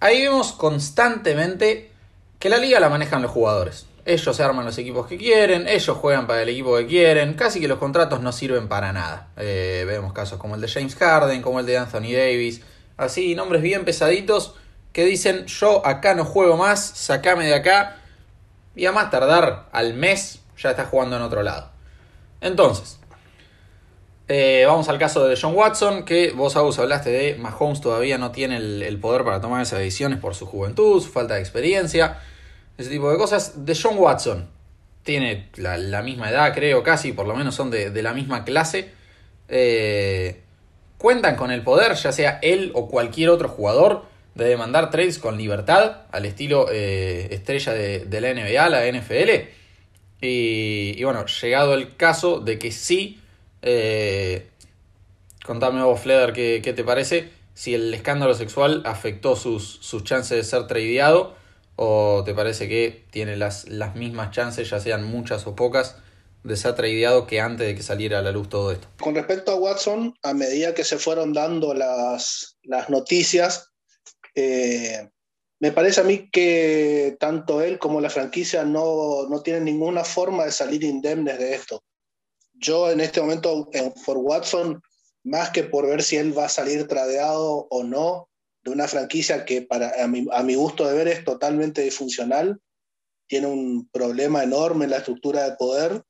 Ahí 0.00 0.22
vemos 0.22 0.52
constantemente 0.52 1.92
que 2.42 2.48
la 2.48 2.58
liga 2.58 2.80
la 2.80 2.88
manejan 2.88 3.22
los 3.22 3.30
jugadores. 3.30 3.86
Ellos 4.04 4.34
se 4.34 4.42
arman 4.42 4.64
los 4.64 4.76
equipos 4.76 5.06
que 5.06 5.16
quieren, 5.16 5.68
ellos 5.68 5.96
juegan 5.96 6.26
para 6.26 6.42
el 6.42 6.48
equipo 6.48 6.76
que 6.76 6.88
quieren, 6.88 7.34
casi 7.34 7.60
que 7.60 7.68
los 7.68 7.78
contratos 7.78 8.20
no 8.20 8.32
sirven 8.32 8.66
para 8.66 8.92
nada. 8.92 9.28
Eh, 9.36 9.84
vemos 9.86 10.12
casos 10.12 10.40
como 10.40 10.56
el 10.56 10.60
de 10.60 10.66
James 10.66 10.96
Harden, 10.96 11.40
como 11.40 11.60
el 11.60 11.66
de 11.66 11.78
Anthony 11.78 12.10
Davis, 12.14 12.62
así 12.96 13.36
nombres 13.36 13.62
bien 13.62 13.84
pesaditos 13.84 14.56
que 14.92 15.04
dicen 15.04 15.46
yo 15.46 15.86
acá 15.86 16.14
no 16.14 16.24
juego 16.24 16.56
más, 16.56 16.80
sacame 16.80 17.46
de 17.46 17.54
acá 17.54 17.96
y 18.74 18.86
a 18.86 18.92
más 18.92 19.10
tardar 19.10 19.68
al 19.72 19.94
mes 19.94 20.40
ya 20.58 20.70
está 20.70 20.84
jugando 20.84 21.16
en 21.16 21.22
otro 21.22 21.42
lado. 21.42 21.70
Entonces, 22.40 22.98
eh, 24.28 24.64
vamos 24.66 24.88
al 24.88 24.98
caso 24.98 25.26
de 25.26 25.38
John 25.40 25.54
Watson, 25.54 26.04
que 26.04 26.32
vos, 26.32 26.56
Agus, 26.56 26.78
hablaste 26.78 27.10
de 27.10 27.34
Mahomes 27.36 27.80
todavía 27.80 28.18
no 28.18 28.30
tiene 28.30 28.56
el, 28.56 28.98
poder 29.00 29.24
para 29.24 29.40
tomar 29.40 29.62
esas 29.62 29.80
decisiones 29.80 30.18
por 30.18 30.34
su 30.34 30.46
juventud, 30.46 31.02
su 31.02 31.10
falta 31.10 31.34
de 31.34 31.40
experiencia, 31.40 32.20
ese 32.78 32.90
tipo 32.90 33.10
de 33.10 33.18
cosas. 33.18 33.66
De 33.66 33.76
John 33.80 33.98
Watson, 33.98 34.48
tiene 35.02 35.50
la, 35.56 36.02
misma 36.02 36.30
edad, 36.30 36.54
creo, 36.54 36.82
casi, 36.82 37.12
por 37.12 37.26
lo 37.26 37.34
menos 37.34 37.54
son 37.54 37.70
de, 37.70 38.02
la 38.02 38.12
misma 38.12 38.44
clase. 38.44 38.90
Eh, 39.48 40.42
cuentan 40.98 41.36
con 41.36 41.50
el 41.50 41.62
poder, 41.62 41.94
ya 41.94 42.12
sea 42.12 42.38
él 42.42 42.70
o 42.74 42.88
cualquier 42.88 43.30
otro 43.30 43.48
jugador, 43.48 44.04
de 44.34 44.46
demandar 44.46 44.90
trades 44.90 45.18
con 45.18 45.36
libertad, 45.36 46.02
al 46.10 46.24
estilo 46.24 46.66
eh, 46.70 47.28
estrella 47.30 47.72
de, 47.72 48.20
la 48.20 48.32
NBA, 48.32 48.68
la 48.68 48.86
NFL. 48.86 49.30
Y, 50.20 50.94
y 50.96 51.04
bueno, 51.04 51.26
llegado 51.26 51.74
el 51.74 51.96
caso 51.96 52.40
de 52.40 52.58
que 52.58 52.70
sí 52.70 53.22
eh, 53.62 54.48
contame 55.44 55.82
vos, 55.82 56.00
Fleder, 56.00 56.32
¿qué, 56.32 56.60
te 56.60 56.84
parece? 56.84 57.30
Si 57.54 57.74
el 57.74 57.94
escándalo 57.94 58.34
sexual 58.34 58.82
afectó 58.84 59.36
sus, 59.36 59.78
sus 59.80 60.04
chances 60.04 60.36
de 60.36 60.44
ser 60.44 60.66
tradeado 60.66 61.34
o 61.76 62.22
te 62.24 62.34
parece 62.34 62.68
que 62.68 63.04
tiene 63.10 63.36
las, 63.36 63.68
las 63.68 63.94
mismas 63.94 64.30
chances, 64.30 64.68
ya 64.68 64.80
sean 64.80 65.04
muchas 65.04 65.46
o 65.46 65.54
pocas, 65.56 65.96
de 66.42 66.56
ser 66.56 66.74
tradeado 66.74 67.26
que 67.26 67.40
antes 67.40 67.66
de 67.66 67.74
que 67.74 67.82
saliera 67.82 68.18
a 68.18 68.22
la 68.22 68.32
luz 68.32 68.48
todo 68.48 68.72
esto. 68.72 68.88
Con 69.00 69.14
respecto 69.14 69.52
a 69.52 69.56
Watson, 69.56 70.14
a 70.22 70.34
medida 70.34 70.74
que 70.74 70.84
se 70.84 70.98
fueron 70.98 71.32
dando 71.32 71.72
las, 71.72 72.56
las 72.64 72.90
noticias, 72.90 73.71
eh, 74.34 75.08
me 75.60 75.72
parece 75.72 76.00
a 76.00 76.04
mí 76.04 76.28
que 76.30 77.16
tanto 77.20 77.62
él 77.62 77.78
como 77.78 78.00
la 78.00 78.10
franquicia 78.10 78.64
no, 78.64 79.28
no 79.28 79.42
tienen 79.42 79.64
ninguna 79.64 80.04
forma 80.04 80.44
de 80.44 80.52
salir 80.52 80.82
indemnes 80.84 81.38
de 81.38 81.54
esto 81.54 81.82
yo 82.62 82.90
en 82.90 83.00
este 83.00 83.20
momento, 83.20 83.68
por 84.06 84.18
Watson, 84.18 84.80
más 85.24 85.50
que 85.50 85.64
por 85.64 85.86
ver 85.86 86.02
si 86.02 86.16
él 86.16 86.36
va 86.36 86.46
a 86.46 86.50
salir 86.50 86.86
tradeado 86.86 87.66
o 87.70 87.82
no 87.82 88.28
de 88.64 88.70
una 88.70 88.86
franquicia 88.86 89.44
que 89.44 89.62
para, 89.62 89.92
a, 90.02 90.06
mi, 90.06 90.54
gusto 90.54 90.86
de 90.86 90.94
ver 90.94 91.08
es 91.08 91.24
totalmente 91.24 91.82
disfuncional, 91.82 92.60
tiene 93.26 93.48
un 93.48 93.88
problema 93.88 94.44
enorme 94.44 94.84
en 94.84 94.92
la 94.92 94.98
estructura 94.98 95.44
de 95.44 95.56
poder. 95.56 96.02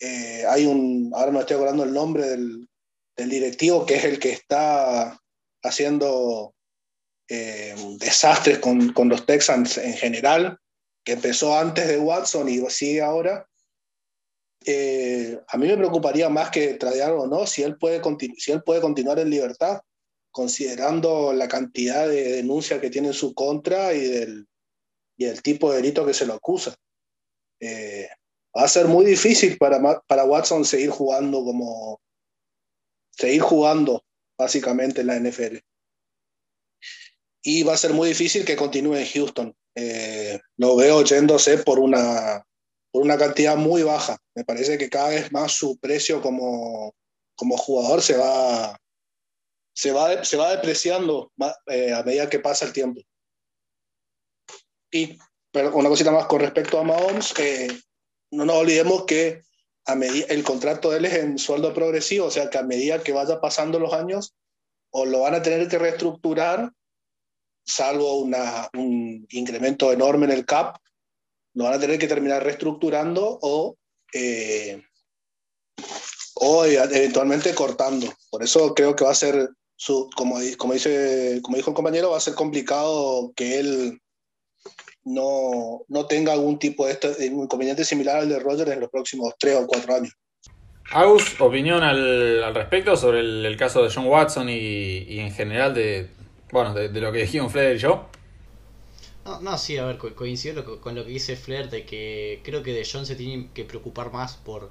Eh, 0.00 0.44
hay 0.46 0.66
un, 0.66 1.10
ahora 1.14 1.32
no 1.32 1.40
estoy 1.40 1.56
acordando 1.56 1.84
el 1.84 1.94
nombre 1.94 2.26
del, 2.26 2.68
directivo, 3.16 3.84
que 3.84 3.96
es 3.96 4.04
el 4.04 4.20
que 4.20 4.30
está 4.30 5.18
haciendo 5.64 6.54
eh, 7.28 7.74
desastres 7.98 8.58
con, 8.58 8.92
con, 8.92 9.08
los 9.08 9.26
Texans 9.26 9.78
en 9.78 9.94
general, 9.94 10.58
que 11.04 11.12
empezó 11.12 11.56
antes 11.56 11.86
de 11.86 11.98
Watson 11.98 12.48
y 12.48 12.58
sigue 12.70 13.02
ahora. 13.02 13.46
Eh, 14.64 15.40
a 15.46 15.56
mí 15.56 15.66
me 15.66 15.76
preocuparía 15.76 16.28
más 16.28 16.50
que 16.50 16.74
tradear 16.74 17.12
o 17.12 17.26
no 17.26 17.46
si 17.46 17.62
él, 17.62 17.78
puede 17.78 18.02
si 18.36 18.52
él 18.52 18.62
puede 18.62 18.80
continuar 18.80 19.18
en 19.18 19.30
libertad, 19.30 19.80
considerando 20.30 21.32
la 21.32 21.48
cantidad 21.48 22.08
de 22.08 22.32
denuncias 22.32 22.80
que 22.80 22.90
tiene 22.90 23.08
en 23.08 23.14
su 23.14 23.34
contra 23.34 23.94
y 23.94 24.00
del, 24.00 24.46
y 25.16 25.24
el 25.24 25.42
tipo 25.42 25.70
de 25.70 25.76
delito 25.76 26.06
que 26.06 26.14
se 26.14 26.26
lo 26.26 26.34
acusa. 26.34 26.74
Eh, 27.60 28.08
va 28.56 28.64
a 28.64 28.68
ser 28.68 28.86
muy 28.86 29.04
difícil 29.04 29.58
para, 29.58 30.00
para 30.06 30.24
Watson 30.24 30.64
seguir 30.64 30.90
jugando 30.90 31.44
como 31.44 32.00
seguir 33.10 33.40
jugando 33.40 34.04
básicamente 34.38 35.00
en 35.00 35.06
la 35.08 35.18
NFL. 35.18 35.58
Y 37.50 37.62
va 37.62 37.72
a 37.72 37.78
ser 37.78 37.94
muy 37.94 38.10
difícil 38.10 38.44
que 38.44 38.56
continúe 38.56 38.96
en 38.96 39.06
Houston. 39.06 39.56
Eh, 39.74 40.38
lo 40.58 40.76
veo 40.76 41.02
yéndose 41.02 41.56
por 41.56 41.78
una 41.78 42.44
por 42.90 43.02
una 43.02 43.16
cantidad 43.16 43.56
muy 43.56 43.82
baja. 43.82 44.18
Me 44.34 44.44
parece 44.44 44.76
que 44.76 44.90
cada 44.90 45.08
vez 45.08 45.32
más 45.32 45.52
su 45.52 45.78
precio 45.78 46.20
como, 46.20 46.94
como 47.34 47.56
jugador 47.56 48.02
se 48.02 48.18
va, 48.18 48.78
se 49.74 49.92
va, 49.92 50.22
se 50.24 50.36
va 50.36 50.56
depreciando 50.56 51.32
eh, 51.68 51.94
a 51.94 52.02
medida 52.02 52.28
que 52.28 52.38
pasa 52.38 52.66
el 52.66 52.74
tiempo. 52.74 53.00
Y 54.90 55.16
pero 55.50 55.74
una 55.74 55.88
cosita 55.88 56.12
más 56.12 56.26
con 56.26 56.40
respecto 56.40 56.78
a 56.78 56.84
Mahomes, 56.84 57.32
eh, 57.38 57.68
no 58.30 58.44
nos 58.44 58.56
olvidemos 58.56 59.06
que 59.06 59.40
a 59.86 59.94
medida, 59.94 60.26
el 60.28 60.44
contrato 60.44 60.90
de 60.90 60.98
él 60.98 61.06
es 61.06 61.14
en 61.14 61.38
sueldo 61.38 61.72
progresivo, 61.72 62.26
o 62.26 62.30
sea 62.30 62.50
que 62.50 62.58
a 62.58 62.62
medida 62.62 63.02
que 63.02 63.12
vaya 63.12 63.40
pasando 63.40 63.78
los 63.78 63.94
años, 63.94 64.34
o 64.90 65.06
lo 65.06 65.20
van 65.20 65.34
a 65.34 65.42
tener 65.42 65.66
que 65.66 65.78
reestructurar, 65.78 66.72
salvo 67.68 68.22
un 68.22 69.26
incremento 69.30 69.92
enorme 69.92 70.26
en 70.26 70.32
el 70.32 70.46
CAP, 70.46 70.76
lo 71.54 71.64
van 71.64 71.74
a 71.74 71.78
tener 71.80 71.98
que 71.98 72.08
terminar 72.08 72.42
reestructurando 72.42 73.38
o, 73.42 73.76
eh, 74.14 74.82
o 76.34 76.64
eventualmente 76.64 77.54
cortando. 77.54 78.12
Por 78.30 78.42
eso 78.42 78.74
creo 78.74 78.96
que 78.96 79.04
va 79.04 79.10
a 79.10 79.14
ser, 79.14 79.50
su, 79.76 80.08
como, 80.16 80.40
dice, 80.40 81.40
como 81.42 81.56
dijo 81.56 81.70
el 81.70 81.76
compañero, 81.76 82.10
va 82.10 82.16
a 82.16 82.20
ser 82.20 82.34
complicado 82.34 83.32
que 83.36 83.58
él 83.58 84.00
no, 85.04 85.82
no 85.88 86.06
tenga 86.06 86.32
algún 86.32 86.58
tipo 86.58 86.86
de, 86.86 86.92
este, 86.92 87.26
inconveniente 87.26 87.84
similar 87.84 88.18
al 88.18 88.28
de 88.28 88.38
Roger 88.38 88.68
en 88.68 88.80
los 88.80 88.90
próximos 88.90 89.34
tres 89.38 89.56
o 89.56 89.66
cuatro 89.66 89.94
años. 89.94 90.14
Agus, 90.90 91.38
opinión 91.38 91.82
al, 91.82 92.54
respecto 92.54 92.96
sobre 92.96 93.20
el, 93.20 93.56
caso 93.58 93.82
de 93.82 93.90
John 93.92 94.06
Watson 94.06 94.48
y, 94.48 95.18
en 95.18 95.32
general 95.32 95.74
de, 95.74 96.08
bueno, 96.52 96.74
de, 96.74 96.88
lo 97.00 97.12
que 97.12 97.18
dijeron 97.18 97.50
Fred 97.50 97.74
y 97.74 97.78
yo. 97.78 98.06
No, 99.24 99.40
no, 99.40 99.58
sí, 99.58 99.76
a 99.76 99.84
ver, 99.84 99.98
coincido 99.98 100.80
con 100.80 100.94
lo 100.94 101.04
que 101.04 101.10
dice 101.10 101.36
Flair 101.36 101.68
de 101.68 101.84
que 101.84 102.40
creo 102.42 102.62
que 102.62 102.72
De 102.72 102.86
John 102.90 103.04
se 103.04 103.14
tiene 103.14 103.48
que 103.52 103.64
preocupar 103.64 104.10
más 104.10 104.36
por, 104.36 104.70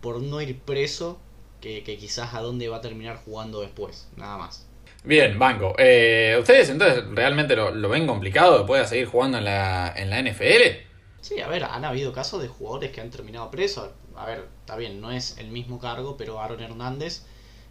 por 0.00 0.22
no 0.22 0.40
ir 0.40 0.58
preso 0.58 1.18
que, 1.60 1.82
quizás 1.84 2.32
a 2.34 2.40
dónde 2.40 2.68
va 2.68 2.78
a 2.78 2.80
terminar 2.80 3.16
jugando 3.16 3.60
después, 3.60 4.08
nada 4.16 4.38
más. 4.38 4.66
Bien, 5.04 5.38
Banco. 5.38 5.74
Eh, 5.78 6.36
¿Ustedes 6.38 6.70
entonces 6.70 7.04
realmente 7.12 7.56
lo, 7.56 7.88
ven 7.88 8.06
complicado 8.06 8.58
de 8.58 8.64
pueda 8.64 8.86
seguir 8.86 9.06
jugando 9.06 9.38
en 9.38 9.44
la, 9.44 9.92
en 9.94 10.08
la 10.08 10.22
NFL? 10.22 10.88
Sí, 11.20 11.40
a 11.40 11.48
ver, 11.48 11.64
han 11.64 11.84
habido 11.84 12.12
casos 12.12 12.40
de 12.40 12.48
jugadores 12.48 12.90
que 12.92 13.00
han 13.00 13.10
terminado 13.10 13.50
presos. 13.50 13.90
A 14.16 14.26
ver, 14.26 14.46
está 14.60 14.76
bien, 14.76 15.00
no 15.00 15.10
es 15.10 15.36
el 15.38 15.48
mismo 15.48 15.78
cargo, 15.78 16.16
pero 16.16 16.40
Aaron 16.40 16.60
Hernández 16.60 17.22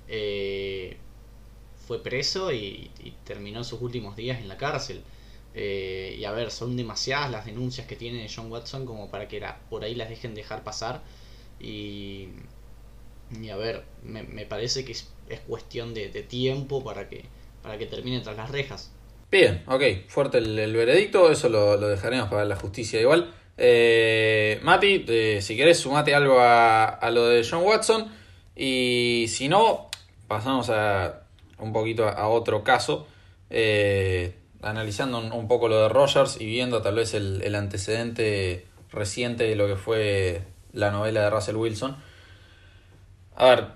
eh, 0.07 0.97
fue 1.89 2.03
preso 2.03 2.53
y, 2.53 2.91
terminó 3.23 3.63
sus 3.63 3.81
últimos 3.81 4.15
días 4.15 4.39
en 4.39 4.47
la 4.47 4.57
cárcel. 4.57 5.01
Eh, 5.55 6.15
y 6.19 6.23
a 6.23 6.31
ver, 6.31 6.51
son 6.51 6.77
demasiadas 6.77 7.31
las 7.31 7.47
denuncias 7.47 7.87
que 7.87 7.95
tiene 7.95 8.29
John 8.33 8.51
Watson 8.51 8.85
como 8.85 9.09
para 9.09 9.27
que 9.27 9.43
por 9.71 9.83
ahí 9.83 9.95
las 9.95 10.07
dejen 10.07 10.35
dejar 10.35 10.63
pasar. 10.63 11.01
Y, 11.59 12.27
y 13.41 13.49
a 13.49 13.55
ver, 13.55 13.85
me, 14.03 14.45
parece 14.45 14.85
que 14.85 14.91
es, 14.91 15.09
cuestión 15.47 15.95
de, 15.95 16.09
tiempo 16.21 16.83
para 16.83 17.09
que, 17.09 17.25
para 17.63 17.79
que 17.79 17.87
termine 17.87 18.19
tras 18.19 18.37
las 18.37 18.51
rejas. 18.51 18.91
Bien, 19.31 19.63
ok, 19.65 19.81
fuerte 20.07 20.37
el, 20.37 20.75
veredicto, 20.75 21.31
eso 21.31 21.49
lo, 21.49 21.75
dejaremos 21.79 22.29
para 22.29 22.45
la 22.45 22.55
justicia 22.55 23.01
igual. 23.01 23.33
Eh, 23.57 24.59
Mati, 24.61 25.05
si 25.41 25.57
querés 25.57 25.79
sumate 25.79 26.13
algo 26.13 26.37
a, 26.39 27.09
lo 27.11 27.25
de 27.25 27.43
John 27.43 27.63
Watson 27.63 28.11
y 28.55 29.25
si 29.27 29.49
no, 29.49 29.89
pasamos 30.27 30.69
a 30.69 31.23
un 31.59 31.73
poquito 31.73 32.07
a, 32.07 32.27
otro 32.27 32.63
caso, 32.63 33.07
eh, 33.49 34.35
analizando 34.61 35.19
un, 35.19 35.47
poco 35.47 35.67
lo 35.67 35.81
de 35.81 35.89
Rogers 35.89 36.39
y 36.39 36.45
viendo 36.45 36.81
tal 36.81 36.95
vez 36.95 37.13
el, 37.13 37.41
el 37.43 37.55
antecedente 37.55 38.65
reciente 38.91 39.43
de 39.43 39.55
lo 39.55 39.67
que 39.67 39.75
fue 39.75 40.41
la 40.73 40.91
novela 40.91 41.21
de 41.21 41.29
Russell 41.29 41.55
Wilson. 41.55 41.97
A 43.35 43.45
ver, 43.45 43.67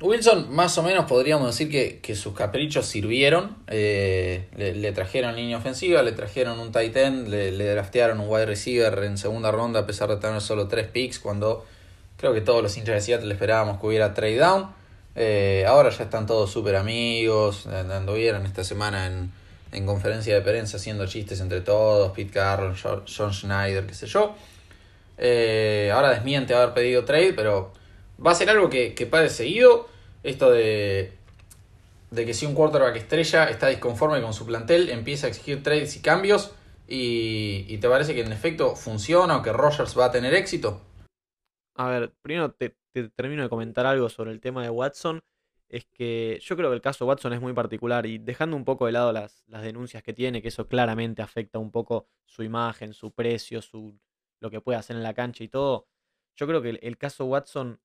Wilson 0.00 0.54
más 0.54 0.78
o 0.78 0.84
menos 0.84 1.06
podríamos 1.06 1.48
decir 1.48 2.00
que, 2.00 2.14
sus 2.14 2.32
caprichos 2.34 2.86
sirvieron. 2.86 3.56
Eh, 3.66 4.46
le, 4.56 4.92
trajeron 4.92 5.34
línea 5.34 5.58
ofensiva, 5.58 6.02
le 6.02 6.12
trajeron 6.12 6.60
un 6.60 6.70
tight 6.70 6.96
end, 6.96 7.28
le, 7.28 7.50
draftearon 7.50 8.20
un 8.20 8.28
wide 8.28 8.46
receiver 8.46 8.96
en 9.04 9.18
segunda 9.18 9.50
ronda 9.50 9.80
a 9.80 9.86
pesar 9.86 10.08
de 10.08 10.16
tener 10.16 10.40
solo 10.40 10.68
tres 10.68 10.86
picks 10.88 11.18
cuando 11.18 11.64
creo 12.16 12.32
que 12.32 12.40
todos 12.40 12.62
los 12.62 12.76
hinchas 12.76 12.94
de 12.94 13.00
Seattle 13.00 13.32
esperábamos 13.32 13.80
que 13.80 13.86
hubiera 13.86 14.14
trade 14.14 14.36
down. 14.36 14.77
Eh, 15.20 15.64
ahora 15.66 15.90
ya 15.90 16.04
están 16.04 16.26
todos 16.26 16.48
súper 16.48 16.76
amigos, 16.76 17.66
anduvieron 17.66 18.46
esta 18.46 18.62
semana 18.62 19.08
en, 19.08 19.32
en, 19.72 19.84
conferencia 19.84 20.32
de 20.32 20.42
prensa 20.42 20.76
haciendo 20.76 21.08
chistes 21.08 21.40
entre 21.40 21.60
todos, 21.60 22.12
Pete 22.12 22.30
Carroll, 22.30 22.76
John 22.76 23.32
Schneider, 23.32 23.84
qué 23.84 23.94
sé 23.94 24.06
yo. 24.06 24.36
Eh, 25.16 25.90
ahora 25.92 26.10
desmiente 26.10 26.54
haber 26.54 26.72
pedido 26.72 27.04
trade, 27.04 27.32
pero 27.32 27.72
va 28.24 28.30
a 28.30 28.34
ser 28.36 28.48
algo 28.48 28.70
que, 28.70 28.94
que 28.94 29.06
pare 29.06 29.28
seguido. 29.28 29.88
Esto 30.22 30.52
de, 30.52 31.12
de 32.12 32.24
que 32.24 32.32
si 32.32 32.46
un 32.46 32.54
quarterback 32.54 32.94
estrella 32.94 33.50
está 33.50 33.66
disconforme 33.66 34.22
con 34.22 34.32
su 34.32 34.46
plantel, 34.46 34.88
empieza 34.88 35.26
a 35.26 35.30
exigir 35.30 35.64
trades 35.64 35.96
y 35.96 36.00
cambios. 36.00 36.54
Y, 36.86 37.76
te 37.78 37.88
parece 37.88 38.14
que 38.14 38.22
en 38.22 38.30
efecto 38.30 38.76
funciona 38.76 39.36
o 39.36 39.42
que 39.42 39.52
Rogers 39.52 39.98
va 39.98 40.06
a 40.06 40.10
tener 40.12 40.32
éxito? 40.34 40.80
A 41.74 41.88
ver, 41.90 42.12
primero 42.22 42.52
te, 42.52 42.76
termino 43.04 43.42
de 43.42 43.48
comentar 43.48 43.86
algo 43.86 44.08
sobre 44.08 44.32
el 44.32 44.40
tema 44.40 44.62
de 44.62 44.70
Watson. 44.70 45.22
Es 45.68 45.84
que 45.84 46.38
yo 46.42 46.56
creo 46.56 46.70
que 46.70 46.76
el 46.76 46.80
caso 46.80 47.06
Watson 47.06 47.32
es 47.34 47.40
muy 47.40 47.52
particular 47.52 48.06
y 48.06 48.18
dejando 48.18 48.56
un 48.56 48.64
poco 48.64 48.86
de 48.86 48.92
lado 48.92 49.12
las, 49.12 49.44
las 49.48 49.62
denuncias 49.62 50.02
que 50.02 50.14
tiene, 50.14 50.40
que 50.40 50.48
eso 50.48 50.66
claramente 50.66 51.22
afecta 51.22 51.58
un 51.58 51.70
poco 51.70 52.08
su 52.24 52.42
imagen, 52.42 52.94
su 52.94 53.12
precio, 53.12 53.60
su, 53.60 53.98
lo 54.40 54.50
que 54.50 54.60
puede 54.60 54.78
hacer 54.78 54.96
en 54.96 55.02
la 55.02 55.14
cancha 55.14 55.44
y 55.44 55.48
todo. 55.48 55.86
Yo 56.36 56.46
creo 56.46 56.62
que 56.62 56.70
el 56.70 56.98
caso 56.98 57.26
Watson 57.26 57.80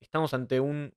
estamos 0.00 0.34
ante 0.34 0.60
un, 0.60 0.94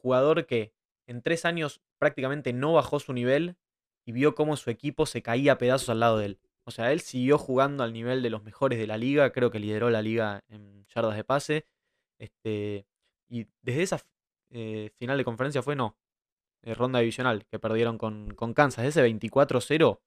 jugador 0.00 0.46
que 0.46 0.72
en 1.06 1.22
tres 1.22 1.44
años 1.44 1.82
prácticamente 1.98 2.52
no 2.52 2.72
bajó 2.72 3.00
su 3.00 3.12
nivel 3.12 3.56
y 4.04 4.12
vio 4.12 4.36
cómo 4.36 4.56
su 4.56 4.70
equipo 4.70 5.06
se 5.06 5.22
caía 5.22 5.52
a 5.52 5.58
pedazos 5.58 5.88
al 5.88 6.00
lado 6.00 6.18
de 6.18 6.26
él. 6.26 6.40
O 6.62 6.70
sea, 6.70 6.92
él 6.92 7.00
siguió 7.00 7.36
jugando 7.36 7.82
al 7.82 7.92
nivel 7.92 8.22
de 8.22 8.30
los 8.30 8.44
mejores 8.44 8.78
de 8.78 8.86
la 8.86 8.96
liga, 8.96 9.32
creo 9.32 9.50
que 9.50 9.58
lideró 9.58 9.90
la 9.90 10.02
liga 10.02 10.44
en 10.48 10.86
yardas 10.86 11.16
de 11.16 11.24
pase. 11.24 11.66
Este, 12.20 12.86
y 13.28 13.48
desde 13.62 13.82
esa 13.82 14.00
eh, 14.50 14.90
final 14.98 15.16
de 15.16 15.24
conferencia 15.24 15.62
fue 15.62 15.74
no, 15.74 15.96
eh, 16.62 16.74
ronda 16.74 17.00
divisional 17.00 17.46
que 17.46 17.58
perdieron 17.58 17.98
con, 17.98 18.34
con 18.34 18.52
Kansas. 18.52 18.84
Ese 18.84 19.04
24-0, 19.04 20.00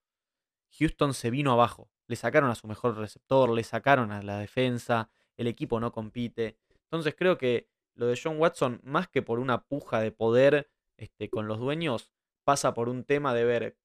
Houston 0.79 1.13
se 1.13 1.29
vino 1.31 1.51
abajo. 1.51 1.89
Le 2.07 2.15
sacaron 2.15 2.49
a 2.49 2.55
su 2.55 2.67
mejor 2.67 2.97
receptor, 2.97 3.49
le 3.49 3.63
sacaron 3.63 4.11
a 4.11 4.21
la 4.21 4.37
defensa, 4.37 5.09
el 5.37 5.47
equipo 5.47 5.79
no 5.79 5.91
compite. 5.91 6.57
Entonces 6.85 7.15
creo 7.17 7.37
que 7.37 7.67
lo 7.95 8.07
de 8.07 8.19
John 8.21 8.39
Watson, 8.39 8.79
más 8.83 9.07
que 9.07 9.21
por 9.21 9.39
una 9.39 9.63
puja 9.63 9.99
de 9.99 10.11
poder 10.11 10.69
este, 10.97 11.29
con 11.29 11.47
los 11.47 11.59
dueños, 11.59 12.11
pasa 12.43 12.73
por 12.73 12.89
un 12.89 13.03
tema 13.03 13.33
de 13.33 13.45
ver 13.45 13.77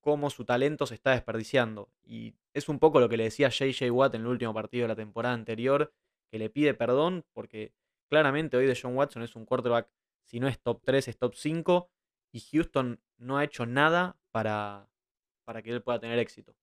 cómo 0.00 0.30
su 0.30 0.44
talento 0.44 0.86
se 0.86 0.94
está 0.94 1.12
desperdiciando. 1.12 1.90
Y 2.02 2.34
es 2.52 2.68
un 2.68 2.78
poco 2.78 3.00
lo 3.00 3.08
que 3.08 3.16
le 3.16 3.24
decía 3.24 3.48
JJ 3.48 3.90
Watt 3.90 4.14
en 4.14 4.22
el 4.22 4.26
último 4.26 4.52
partido 4.52 4.84
de 4.84 4.88
la 4.88 4.96
temporada 4.96 5.34
anterior, 5.34 5.92
que 6.30 6.38
le 6.38 6.50
pide 6.50 6.74
perdón 6.74 7.24
porque 7.32 7.72
claramente 8.08 8.56
hoy 8.56 8.66
de 8.66 8.78
John 8.80 8.96
Watson 8.96 9.22
es 9.22 9.36
un 9.36 9.44
quarterback, 9.44 9.88
si 10.24 10.40
no 10.40 10.48
es 10.48 10.60
top 10.60 10.80
3, 10.84 11.08
es 11.08 11.18
top 11.18 11.34
5, 11.34 11.90
y 12.32 12.40
Houston 12.40 13.00
no 13.18 13.38
ha 13.38 13.44
hecho 13.44 13.66
nada 13.66 14.16
para, 14.30 14.88
para 15.44 15.62
que 15.62 15.70
él 15.70 15.82
pueda 15.82 16.00
tener 16.00 16.18
éxito. 16.18 16.54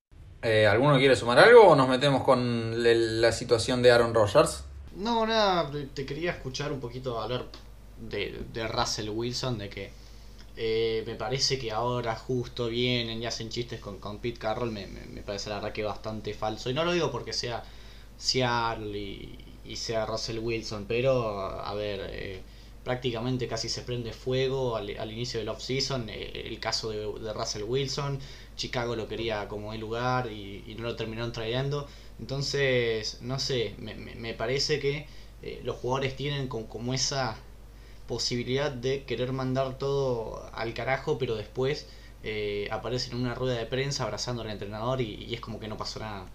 Eh, 0.42 0.68
¿Alguno 0.68 0.98
quiere 0.98 1.16
sumar 1.16 1.40
algo 1.40 1.68
o 1.68 1.76
nos 1.76 1.90
metemos 1.90 2.24
con 2.24 2.74
la 2.84 3.32
situación 3.32 3.82
de 3.82 3.92
Aaron 3.92 4.14
Rodgers? 4.14 4.66
No, 4.96 5.26
nada, 5.26 5.72
te 5.94 6.06
quería 6.06 6.32
escuchar 6.32 6.72
un 6.72 6.80
poquito 6.80 7.20
hablar 7.20 7.46
de, 8.00 8.44
de 8.54 8.68
Russell 8.68 9.10
Wilson, 9.10 9.58
de 9.58 9.70
que 9.70 9.92
eh, 10.56 11.04
me 11.06 11.16
parece 11.16 11.60
que 11.60 11.72
ahora 11.72 12.16
justo 12.16 12.68
vienen 12.68 13.22
y 13.22 13.26
hacen 13.26 13.50
chistes 13.50 13.80
con, 13.80 14.00
con 14.00 14.20
Pete 14.20 14.40
Carroll, 14.40 14.72
me, 14.72 14.88
me, 14.88 15.22
parece 15.22 15.50
la 15.50 15.56
verdad 15.56 15.72
que 15.72 15.84
bastante 15.84 16.34
falso. 16.34 16.70
Y 16.70 16.74
no 16.74 16.84
lo 16.84 16.94
digo 16.94 17.12
porque 17.12 17.32
sea 17.32 17.64
Seattle 18.18 18.98
y, 18.98 19.47
sea 19.76 20.06
Russell 20.06 20.40
Wilson, 20.40 20.86
pero 20.88 21.40
a 21.40 21.74
ver, 21.74 22.10
eh, 22.12 22.42
prácticamente 22.84 23.48
casi 23.48 23.70
se 23.70 23.82
prende 23.82 24.14
fuego 24.14 24.78
al, 24.78 24.98
al 24.98 25.12
inicio 25.12 25.40
del 25.40 25.50
off-season. 25.50 26.10
Eh, 26.10 26.44
el 26.46 26.60
caso 26.60 26.90
de, 26.90 27.34
Russell 27.34 27.64
Wilson, 27.64 28.20
Chicago 28.56 28.96
lo 28.96 29.08
quería 29.08 29.48
como 29.48 29.74
el 29.74 29.82
lugar 29.82 30.32
y, 30.32 30.64
y 30.68 30.76
no 30.76 30.84
lo 30.84 30.96
terminaron 30.96 31.32
trayendo. 31.32 31.88
Entonces, 32.20 33.20
no 33.22 33.40
sé, 33.40 33.76
me, 33.78 33.94
me, 33.96 34.34
parece 34.34 34.80
que 34.80 35.06
eh, 35.44 35.62
los 35.64 35.76
jugadores 35.78 36.16
tienen 36.16 36.48
como, 36.48 36.94
esa 36.94 37.38
posibilidad 38.08 38.72
de 38.72 39.04
querer 39.04 39.34
mandar 39.34 39.78
todo 39.78 40.50
al 40.54 40.74
carajo, 40.74 41.18
pero 41.20 41.36
después 41.36 41.88
eh, 42.24 42.68
aparecen 42.72 43.14
en 43.14 43.20
una 43.22 43.36
rueda 43.36 43.58
de 43.58 43.66
prensa 43.66 44.04
abrazando 44.04 44.42
al 44.42 44.50
entrenador 44.50 45.02
y, 45.02 45.34
es 45.34 45.42
como 45.42 45.60
que 45.60 45.68
no 45.68 45.78
pasó 45.78 46.00
nada. 46.00 46.26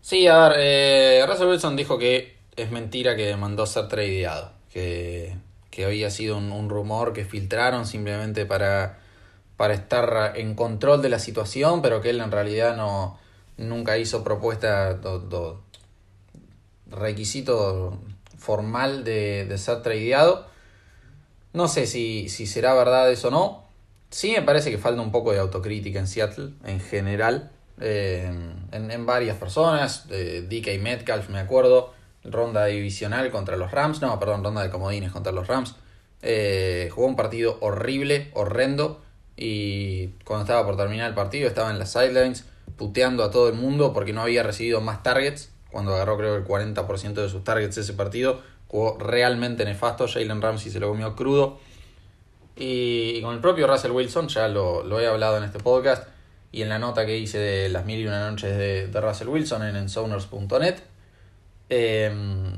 Sí, 0.00 0.26
a 0.28 0.48
ver, 0.48 0.58
eh, 0.60 1.26
Russell 1.26 1.48
Wilson 1.48 1.74
dijo 1.74 1.98
que 1.98 2.35
es 2.56 2.70
mentira 2.70 3.16
que 3.16 3.36
mandó 3.36 3.66
ser 3.66 3.88
tradeado, 3.88 4.52
que, 4.72 5.36
que 5.70 5.84
había 5.84 6.10
sido 6.10 6.38
un, 6.38 6.68
rumor 6.68 7.12
que 7.12 7.24
filtraron 7.24 7.86
simplemente 7.86 8.46
para, 8.46 8.98
para 9.56 9.74
estar 9.74 10.32
en 10.36 10.54
control 10.54 11.02
de 11.02 11.10
la 11.10 11.18
situación, 11.18 11.82
pero 11.82 12.00
que 12.00 12.10
él 12.10 12.20
en 12.20 12.32
realidad 12.32 12.76
no, 12.76 13.18
nunca 13.58 13.98
hizo 13.98 14.24
propuesta, 14.24 14.94
do, 14.94 15.60
requisito 16.90 17.98
formal 18.38 19.04
de, 19.04 19.54
ser 19.58 19.82
tradeado. 19.82 20.46
No 21.52 21.68
sé 21.68 21.86
si, 21.86 22.28
si 22.28 22.46
será 22.46 22.74
verdad 22.74 23.10
eso 23.10 23.28
o 23.28 23.30
no. 23.30 23.64
Sí 24.10 24.32
me 24.32 24.42
parece 24.42 24.70
que 24.70 24.78
falta 24.78 25.00
un 25.00 25.10
poco 25.10 25.32
de 25.32 25.38
autocrítica 25.40 25.98
en 25.98 26.06
Seattle 26.06 26.50
en 26.64 26.80
general. 26.80 27.50
Eh, 27.80 28.32
en, 28.72 29.06
varias 29.06 29.36
personas. 29.36 30.06
Eh, 30.10 30.46
DK 30.48 30.80
Metcalf, 30.82 31.28
me 31.28 31.38
acuerdo. 31.38 31.95
Ronda 32.30 32.66
divisional 32.66 33.30
contra 33.30 33.56
los 33.56 33.70
Rams. 33.70 34.00
No, 34.00 34.18
perdón, 34.18 34.44
ronda 34.44 34.62
de 34.62 34.70
comodines 34.70 35.12
contra 35.12 35.32
los 35.32 35.46
Rams. 35.46 35.74
Eh, 36.22 36.88
jugó 36.92 37.06
un 37.06 37.16
partido 37.16 37.58
horrible, 37.60 38.30
horrendo. 38.34 39.02
Y 39.36 40.08
cuando 40.24 40.44
estaba 40.44 40.64
por 40.64 40.76
terminar 40.76 41.08
el 41.08 41.14
partido 41.14 41.46
estaba 41.46 41.70
en 41.70 41.78
las 41.78 41.92
sidelines 41.92 42.44
puteando 42.76 43.22
a 43.22 43.30
todo 43.30 43.48
el 43.48 43.54
mundo 43.54 43.92
porque 43.92 44.12
no 44.12 44.22
había 44.22 44.42
recibido 44.42 44.80
más 44.80 45.02
targets. 45.02 45.50
Cuando 45.70 45.94
agarró 45.94 46.16
creo 46.16 46.36
el 46.36 46.44
40% 46.44 47.14
de 47.14 47.28
sus 47.28 47.44
targets 47.44 47.76
ese 47.78 47.92
partido. 47.92 48.40
Jugó 48.68 48.98
realmente 48.98 49.64
nefasto. 49.64 50.08
Jalen 50.08 50.40
Ramsey 50.40 50.70
se 50.70 50.80
lo 50.80 50.88
comió 50.88 51.14
crudo. 51.14 51.58
Y, 52.56 53.20
con 53.20 53.34
el 53.34 53.40
propio 53.40 53.66
Russell 53.66 53.90
Wilson, 53.90 54.28
ya 54.28 54.48
lo, 54.48 55.00
he 55.00 55.06
hablado 55.06 55.36
en 55.36 55.44
este 55.44 55.58
podcast. 55.58 56.08
Y 56.52 56.62
en 56.62 56.70
la 56.70 56.78
nota 56.78 57.04
que 57.04 57.18
hice 57.18 57.38
de 57.38 57.68
las 57.68 57.84
mil 57.84 58.00
y 58.00 58.06
una 58.06 58.30
noches 58.30 58.56
de, 58.56 59.00
Russell 59.00 59.28
Wilson 59.28 59.62
en 59.62 59.76
ensoners.net. 59.76 60.76
Em, 61.68 62.52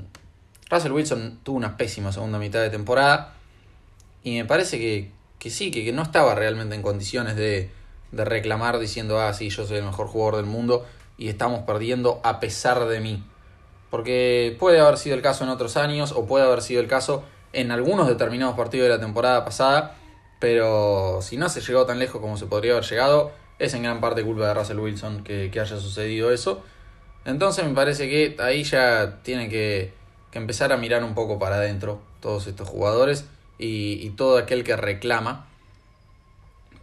Russell 0.70 0.92
Wilson 0.92 1.40
tuvo 1.42 1.56
una 1.56 1.76
pésima 1.76 2.12
segunda 2.12 2.38
mitad 2.38 2.60
de 2.60 2.70
temporada. 2.70 3.34
Y 4.22 4.36
me 4.36 4.44
parece 4.44 4.78
que, 4.78 5.10
que 5.38 5.50
sí, 5.50 5.70
que 5.70 5.92
no 5.92 6.02
estaba 6.02 6.34
realmente 6.34 6.74
en 6.74 6.82
condiciones 6.82 7.36
de, 7.36 7.70
de 8.12 8.24
reclamar 8.24 8.78
diciendo, 8.78 9.20
ah, 9.20 9.32
sí, 9.32 9.50
yo 9.50 9.66
soy 9.66 9.78
el 9.78 9.84
mejor 9.84 10.08
jugador 10.08 10.36
del 10.36 10.46
mundo 10.46 10.86
y 11.16 11.28
estamos 11.28 11.60
perdiendo 11.60 12.20
a 12.24 12.40
pesar 12.40 12.86
de 12.86 13.00
mí. 13.00 13.24
Porque 13.90 14.56
puede 14.58 14.80
haber 14.80 14.98
sido 14.98 15.16
el 15.16 15.22
caso 15.22 15.44
en 15.44 15.50
otros 15.50 15.76
años 15.76 16.12
o 16.12 16.26
puede 16.26 16.44
haber 16.44 16.62
sido 16.62 16.80
el 16.80 16.88
caso 16.88 17.24
en 17.52 17.70
algunos 17.70 18.06
determinados 18.06 18.54
partidos 18.56 18.88
de 18.88 18.94
la 18.94 19.00
temporada 19.00 19.44
pasada, 19.44 19.96
pero 20.38 21.20
si 21.22 21.36
no 21.36 21.48
se 21.48 21.60
llegó 21.60 21.86
tan 21.86 21.98
lejos 21.98 22.20
como 22.20 22.36
se 22.36 22.46
podría 22.46 22.72
haber 22.72 22.84
llegado, 22.84 23.32
es 23.58 23.74
en 23.74 23.82
gran 23.82 24.00
parte 24.00 24.22
culpa 24.22 24.46
de 24.46 24.54
Russell 24.54 24.78
Wilson 24.78 25.24
que, 25.24 25.50
haya 25.52 25.66
sucedido 25.66 26.30
eso. 26.30 26.62
Entonces 27.28 27.62
me 27.66 27.74
parece 27.74 28.08
que 28.08 28.36
ahí 28.42 28.64
ya 28.64 29.18
tienen 29.22 29.50
que, 29.50 29.92
que 30.30 30.38
empezar 30.38 30.72
a 30.72 30.78
mirar 30.78 31.04
un 31.04 31.14
poco 31.14 31.38
para 31.38 31.56
adentro 31.56 32.00
todos 32.20 32.46
estos 32.46 32.66
jugadores 32.66 33.26
y, 33.58 34.08
todo 34.16 34.38
aquel 34.38 34.64
que 34.64 34.74
reclama. 34.76 35.46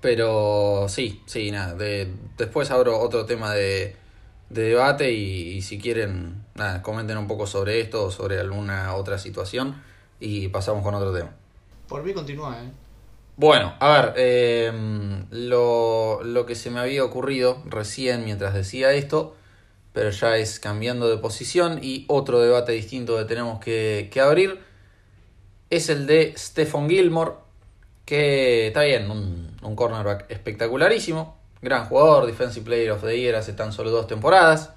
Pero 0.02 0.86
sí, 0.88 1.24
sí, 1.26 1.50
nada. 1.50 1.76
después 2.38 2.70
abro 2.70 3.00
otro 3.00 3.26
tema 3.26 3.56
de, 3.56 3.96
debate 4.52 5.12
y, 5.14 5.64
si 5.64 5.80
quieren, 5.80 6.46
nada, 6.54 6.84
comenten 6.84 7.18
un 7.18 7.28
poco 7.28 7.48
sobre 7.48 7.82
esto 7.82 8.06
o 8.06 8.12
sobre 8.12 8.40
alguna 8.40 8.94
otra 8.94 9.18
situación 9.18 9.82
y 10.20 10.50
pasamos 10.50 10.84
con 10.84 10.94
otro 10.94 11.12
tema. 11.12 11.32
Por 11.88 12.04
mí 12.04 12.14
continúa, 12.14 12.56
¿eh? 12.62 12.70
Bueno, 13.36 13.74
a 13.80 14.00
ver, 14.00 14.14
em, 14.16 15.26
lo, 15.32 16.24
lo, 16.24 16.46
que 16.46 16.54
se 16.54 16.70
me 16.70 16.80
había 16.80 17.04
ocurrido 17.04 17.64
recién 17.66 18.24
mientras 18.26 18.54
decía 18.54 18.94
esto, 18.94 19.36
pero 19.96 20.12
ya 20.12 20.38
es 20.38 20.60
cambiando 20.60 21.10
de 21.10 21.18
posición 21.18 21.80
y 21.82 22.06
otro 22.10 22.42
debate 22.42 22.74
distinto 22.74 23.18
que 23.18 23.24
tenemos 23.24 23.60
que, 23.60 24.10
que 24.12 24.20
abrir, 24.20 24.60
es 25.70 25.90
el 25.90 26.06
de 26.06 26.34
Stephon 26.38 26.90
Gilmore, 26.90 27.32
que 28.06 28.68
está 28.68 28.84
bien, 28.84 29.10
un, 29.10 29.76
cornerback 29.76 30.30
espectacularísimo, 30.30 31.38
gran 31.62 31.86
jugador, 31.86 32.28
Defensive 32.28 32.66
Player 32.66 32.92
of 32.92 33.04
the 33.04 33.18
Year 33.18 33.36
hace 33.36 33.54
tan 33.54 33.72
solo 33.72 33.90
dos 33.90 34.06
temporadas, 34.06 34.72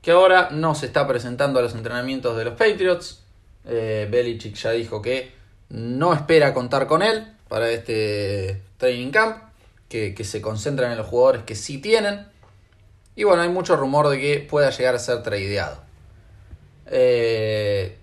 que 0.00 0.12
ahora 0.12 0.48
no 0.52 0.76
se 0.76 0.86
está 0.86 1.06
presentando 1.08 1.58
a 1.58 1.62
los 1.62 1.74
entrenamientos 1.74 2.36
de 2.36 2.44
los 2.44 2.54
Patriots. 2.54 3.24
Eh, 3.66 4.08
Belichick 4.10 4.54
ya 4.54 4.70
dijo 4.70 5.02
que 5.02 5.32
no 5.68 6.14
espera 6.14 6.54
contar 6.54 6.86
con 6.86 7.02
él 7.02 7.26
para 7.48 7.68
este 7.68 8.62
training 8.78 9.10
camp, 9.10 9.42
que, 9.88 10.14
se 10.22 10.40
concentran 10.40 10.92
en 10.92 10.98
los 10.98 11.08
jugadores 11.08 11.42
que 11.42 11.56
sí 11.56 11.78
tienen. 11.78 12.26
Y 13.20 13.24
bueno, 13.24 13.42
hay 13.42 13.50
mucho 13.50 13.76
rumor 13.76 14.08
de 14.08 14.18
que 14.18 14.38
pueda 14.38 14.70
llegar 14.70 14.94
a 14.94 14.98
ser 14.98 15.22
tradeado. 15.22 15.76
Eh, 16.86 17.98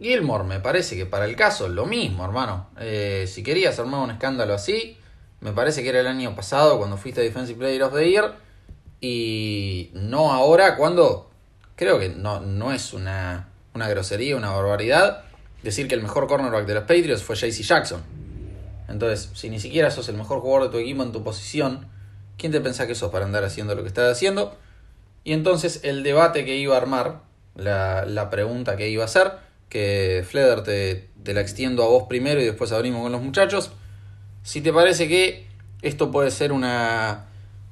Gilmore 0.00 0.44
me 0.44 0.60
parece 0.60 0.94
que 0.94 1.04
para 1.04 1.24
el 1.24 1.34
caso 1.34 1.66
lo 1.66 1.84
mismo, 1.84 2.24
hermano. 2.24 2.68
Eh, 2.78 3.24
si 3.26 3.42
querías 3.42 3.76
armar 3.80 4.04
un 4.04 4.12
escándalo 4.12 4.54
así, 4.54 4.96
me 5.40 5.50
parece 5.50 5.82
que 5.82 5.88
era 5.88 5.98
el 5.98 6.06
año 6.06 6.36
pasado 6.36 6.78
cuando 6.78 6.96
fuiste 6.96 7.22
Defensive 7.22 7.58
Player 7.58 7.82
of 7.82 7.92
the 7.92 8.08
Year. 8.08 8.36
Y 9.00 9.90
no 9.94 10.32
ahora 10.32 10.76
cuando 10.76 11.28
creo 11.74 11.98
que 11.98 12.10
no, 12.10 12.38
no 12.38 12.70
es 12.70 12.92
una, 12.92 13.48
una 13.74 13.88
grosería, 13.88 14.36
una 14.36 14.52
barbaridad 14.52 15.24
decir 15.64 15.88
que 15.88 15.96
el 15.96 16.02
mejor 16.02 16.28
cornerback 16.28 16.66
de 16.66 16.74
los 16.74 16.84
Patriots 16.84 17.24
fue 17.24 17.34
JC 17.34 17.64
Jackson. 17.64 18.00
Entonces, 18.86 19.28
si 19.34 19.50
ni 19.50 19.58
siquiera 19.58 19.90
sos 19.90 20.08
el 20.08 20.16
mejor 20.16 20.38
jugador 20.38 20.68
de 20.68 20.72
tu 20.72 20.78
equipo 20.78 21.02
en 21.02 21.10
tu 21.10 21.24
posición, 21.24 21.88
¿quién 22.42 22.50
te 22.50 22.60
pensás 22.60 22.88
que 22.88 22.96
sos 22.96 23.12
para 23.12 23.24
andar 23.24 23.44
haciendo 23.44 23.76
lo 23.76 23.82
que 23.82 23.88
estás 23.88 24.10
haciendo? 24.10 24.56
Y 25.22 25.32
entonces 25.32 25.78
el 25.84 26.02
debate 26.02 26.44
que 26.44 26.56
iba 26.56 26.74
a 26.74 26.78
armar, 26.78 27.20
la, 27.54 28.30
pregunta 28.32 28.76
que 28.76 28.88
iba 28.88 29.04
a 29.04 29.06
hacer, 29.06 29.34
que 29.68 30.24
Fleder 30.28 30.64
te, 30.64 31.08
la 31.32 31.40
extiendo 31.40 31.84
a 31.84 31.86
vos 31.86 32.06
primero 32.08 32.40
y 32.40 32.44
después 32.44 32.72
abrimos 32.72 33.02
con 33.02 33.12
los 33.12 33.22
muchachos, 33.22 33.70
si 34.42 34.60
te 34.60 34.72
parece 34.72 35.06
que 35.06 35.46
esto 35.82 36.10
puede 36.10 36.32
ser 36.32 36.50
una, 36.50 37.26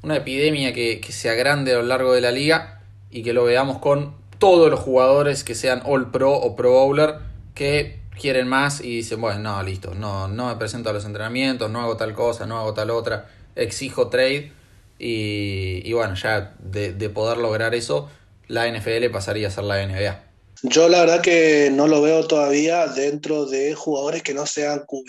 una 0.05 0.19
epidemia 0.19 0.73
que, 0.73 1.01
que 1.01 1.11
sea 1.11 1.35
grande 1.35 1.73
a 1.73 1.79
lo 1.79 1.83
largo 1.83 2.13
de 2.13 2.21
la 2.21 2.31
liga 2.31 2.81
y 3.11 3.25
que 3.25 3.33
lo 3.33 3.43
veamos 3.43 3.79
con 3.79 4.15
todos 4.39 4.71
los 4.71 4.79
jugadores 4.79 5.43
que 5.43 5.57
sean 5.57 5.83
All 5.85 6.13
Pro 6.13 6.33
o 6.33 6.55
Pro 6.55 6.71
Bowler 6.71 7.17
que 7.57 7.99
quieren 8.17 8.47
más 8.47 8.81
y 8.81 8.99
dicen, 8.99 9.21
bueno, 9.21 9.41
no, 9.41 9.63
listo, 9.65 9.97
no, 9.97 10.29
no 10.29 10.47
me 10.47 10.55
presento 10.55 10.91
a 10.91 10.93
los 10.93 11.05
entrenamientos, 11.05 11.69
no 11.73 11.81
hago 11.81 11.97
tal 11.97 12.15
cosa, 12.15 12.47
no 12.47 12.57
hago 12.57 12.73
tal 12.73 12.91
otra, 12.91 13.27
exijo 13.57 14.07
trade 14.07 14.60
y, 15.01 15.93
bueno, 15.93 16.15
ya 16.15 16.55
de, 16.59 17.11
poder 17.11 17.39
lograr 17.39 17.75
eso, 17.75 18.11
la 18.49 18.71
NFL 18.71 19.11
pasaría 19.11 19.49
a 19.49 19.51
ser 19.51 19.65
la 19.65 19.85
NBA. 19.87 20.25
Yo 20.63 20.89
la 20.89 21.01
verdad 21.01 21.23
que 21.23 21.71
no 21.73 21.89
lo 21.89 22.03
veo 22.03 22.27
todavía 22.27 22.87
dentro 22.87 23.47
de 23.47 23.75
jugadores 23.75 24.23
que 24.23 24.35
no 24.35 24.47
sean 24.47 24.81
QB. 24.87 25.09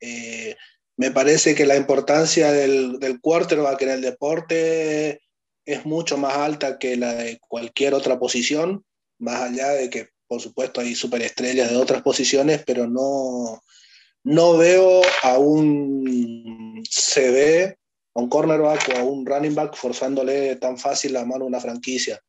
Eh, 0.00 0.56
me 0.96 1.10
parece 1.10 1.54
que 1.54 1.64
la 1.64 1.76
importancia 1.76 2.52
del, 2.52 2.98
del 2.98 3.20
quarterback 3.20 3.80
en 3.82 3.90
el 3.90 4.00
deporte 4.02 5.22
es 5.64 5.86
mucho 5.86 6.18
más 6.18 6.36
alta 6.36 6.78
que 6.78 6.96
la 6.96 7.14
de 7.14 7.38
cualquier 7.48 7.94
otra 7.94 8.18
posición, 8.18 8.84
más 9.18 9.40
allá 9.40 9.70
de 9.70 9.88
que 9.88 10.08
por 10.26 10.40
supuesto 10.40 10.80
hay 10.80 10.94
superestrellas 10.94 11.70
de 11.70 11.76
otras 11.76 12.02
posiciones, 12.02 12.62
pero 12.66 12.86
no, 12.86 13.62
no 14.24 14.56
veo 14.56 15.02
a 15.22 15.38
un 15.38 16.82
CB, 16.88 17.76
a 18.14 18.20
un 18.20 18.28
cornerback 18.28 18.90
o 18.94 18.98
a 18.98 19.02
un 19.02 19.26
running 19.26 19.54
back 19.54 19.74
forzándole 19.76 20.56
tan 20.56 20.78
fácil 20.78 21.12
la 21.12 21.24
mano 21.24 21.44
a 21.44 21.48
una 21.48 21.60
franquicia. 21.60 22.20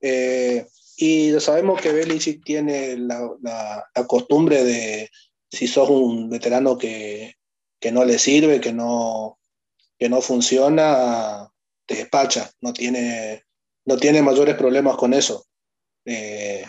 Eh, 0.00 0.66
y 0.96 1.32
sabemos 1.40 1.80
que 1.80 1.92
Belichick 1.92 2.44
tiene 2.44 2.96
la, 2.96 3.30
la, 3.42 4.06
costumbre 4.06 4.64
de, 4.64 5.08
si 5.50 5.68
sos 5.68 5.88
un 5.88 6.28
veterano 6.28 6.76
que, 6.76 7.34
que, 7.80 7.92
no 7.92 8.04
le 8.04 8.18
sirve, 8.18 8.60
que 8.60 8.72
no, 8.72 9.38
que 9.96 10.08
no 10.08 10.20
funciona, 10.20 11.48
te 11.86 11.96
despacha, 11.96 12.50
no 12.60 12.72
tiene, 12.72 13.44
no 13.84 13.96
tiene 13.96 14.22
mayores 14.22 14.56
problemas 14.56 14.96
con 14.96 15.14
eso. 15.14 15.46
Eh, 16.04 16.64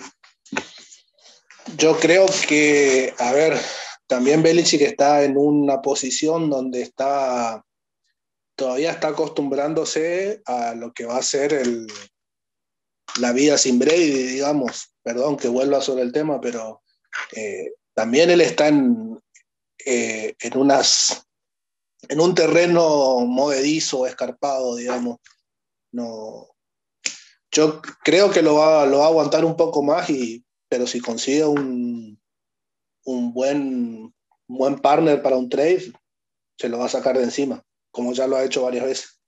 yo 1.78 1.98
creo 2.00 2.28
que, 2.48 3.14
a 3.18 3.32
ver, 3.32 3.58
también 4.06 4.44
Belichick 4.44 4.82
está 4.82 5.24
en 5.24 5.38
una 5.38 5.82
posición 5.82 6.50
donde 6.50 6.82
está 6.82 7.64
todavía 8.60 8.92
está 8.92 9.08
acostumbrándose 9.08 10.42
a 10.46 10.76
lo 10.76 10.92
que 10.92 11.06
va 11.06 11.16
a 11.16 11.24
ser 11.24 11.54
el, 11.54 11.88
la 13.22 13.32
vida 13.32 13.58
sin 13.58 13.80
Brady, 13.80 14.24
digamos. 14.24 14.94
Perdón 15.02 15.38
que 15.38 15.48
vuelva 15.48 15.80
sobre 15.80 16.04
el 16.04 16.12
tema, 16.12 16.42
pero 16.42 16.82
eh, 17.38 17.72
también 17.94 18.30
él 18.30 18.42
está 18.42 18.68
en, 18.68 19.18
eh, 19.86 20.36
en, 20.42 20.58
unas, 20.58 21.26
en 22.10 22.20
un 22.20 22.36
terreno 22.36 23.22
movedizo, 23.22 24.06
escarpado, 24.06 24.76
digamos. 24.76 25.20
No, 25.94 26.50
yo 27.54 27.82
creo 28.04 28.30
que 28.30 28.42
lo 28.42 28.56
va, 28.56 28.86
lo 28.86 29.00
va 29.00 29.06
a 29.06 29.08
aguantar 29.08 29.46
un 29.46 29.56
poco 29.56 29.82
más 29.82 30.10
y 30.10 30.44
pero 30.68 30.86
si 30.86 31.00
consigue 31.00 31.46
un, 31.46 32.22
un 33.06 33.34
buen, 33.34 34.14
buen 34.48 34.78
partner 34.80 35.22
para 35.24 35.38
un 35.38 35.50
trade, 35.50 35.94
se 36.58 36.68
lo 36.68 36.78
va 36.78 36.88
a 36.88 36.90
sacar 36.90 37.18
de 37.18 37.24
encima, 37.24 37.66
como 37.92 38.14
ya 38.14 38.28
lo 38.28 38.36
ha 38.36 38.44
hecho 38.44 38.64
varias 38.64 38.86
veces. 38.86 39.22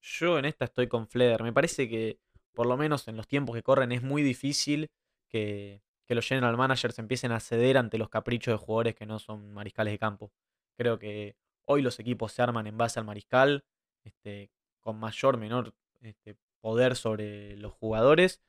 Yo 0.00 0.38
en 0.38 0.44
esta 0.44 0.64
estoy 0.64 0.88
con 0.88 1.08
Fleder. 1.08 1.42
Me 1.42 1.52
parece 1.52 1.88
que, 1.88 2.18
por 2.52 2.66
lo 2.66 2.76
menos 2.76 3.06
en 3.08 3.16
los 3.16 3.28
tiempos 3.28 3.54
que 3.54 3.62
corren, 3.62 3.92
es 3.92 4.02
muy 4.02 4.22
difícil 4.22 4.90
que, 5.28 5.82
que 6.06 6.14
los 6.14 6.26
general 6.26 6.56
managers 6.56 6.98
empiecen 6.98 7.32
a 7.32 7.40
ceder 7.40 7.78
ante 7.78 7.98
los 7.98 8.08
caprichos 8.08 8.52
de 8.52 8.64
jugadores 8.64 8.94
que 8.94 9.06
no 9.06 9.18
son 9.18 9.52
mariscales 9.52 9.92
de 9.92 9.98
campo. 9.98 10.32
Creo 10.76 10.98
que 10.98 11.36
hoy 11.66 11.82
los 11.82 12.00
equipos 12.00 12.32
se 12.32 12.42
arman 12.42 12.66
en 12.66 12.76
base 12.76 12.98
al 12.98 13.04
mariscal, 13.04 13.64
este, 14.02 14.50
con 14.80 14.98
mayor 14.98 15.36
o 15.36 15.38
menor 15.38 15.74
este, 16.00 16.36
poder 16.60 16.96
sobre 16.96 17.56
los 17.58 17.72
jugadores, 17.74 18.42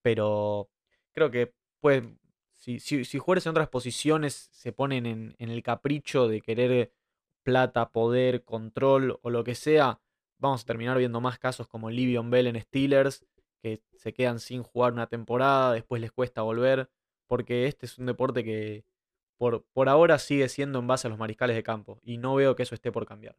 pero 0.00 0.70
creo 1.12 1.30
que 1.30 1.52
pues, 1.80 2.02
si, 2.52 2.80
si, 2.80 3.04
si 3.04 3.18
jugadores 3.18 3.46
en 3.46 3.50
otras 3.50 3.68
posiciones 3.68 4.48
se 4.52 4.72
ponen 4.72 5.04
en, 5.04 5.34
en, 5.38 5.50
el 5.50 5.62
capricho 5.62 6.28
de 6.28 6.40
querer 6.40 6.92
plata, 7.42 7.90
poder, 7.90 8.44
control 8.44 9.18
o 9.22 9.30
lo 9.30 9.44
que 9.44 9.54
sea, 9.54 10.00
vamos 10.38 10.62
a 10.62 10.66
terminar 10.66 10.98
viendo 10.98 11.20
más 11.20 11.38
casos 11.38 11.68
como 11.68 11.90
Livion 11.90 12.30
Bell 12.30 12.46
en 12.46 12.60
Steelers, 12.60 13.24
que 13.62 13.80
se 13.96 14.12
quedan 14.12 14.40
sin 14.40 14.62
jugar 14.62 14.92
una 14.92 15.06
temporada, 15.06 15.72
después 15.72 16.00
les 16.00 16.12
cuesta 16.12 16.42
volver, 16.42 16.90
porque 17.26 17.66
este 17.66 17.86
es 17.86 17.98
un 17.98 18.06
deporte 18.06 18.42
que 18.44 18.84
por, 19.38 19.64
por 19.72 19.88
ahora 19.88 20.18
sigue 20.18 20.48
siendo 20.48 20.78
en 20.80 20.86
base 20.86 21.06
a 21.06 21.10
los 21.10 21.18
mariscales 21.18 21.56
de 21.56 21.62
campo, 21.62 22.00
y 22.02 22.18
no 22.18 22.34
veo 22.34 22.56
que 22.56 22.64
eso 22.64 22.74
esté 22.74 22.90
por 22.90 23.06
cambiar. 23.06 23.36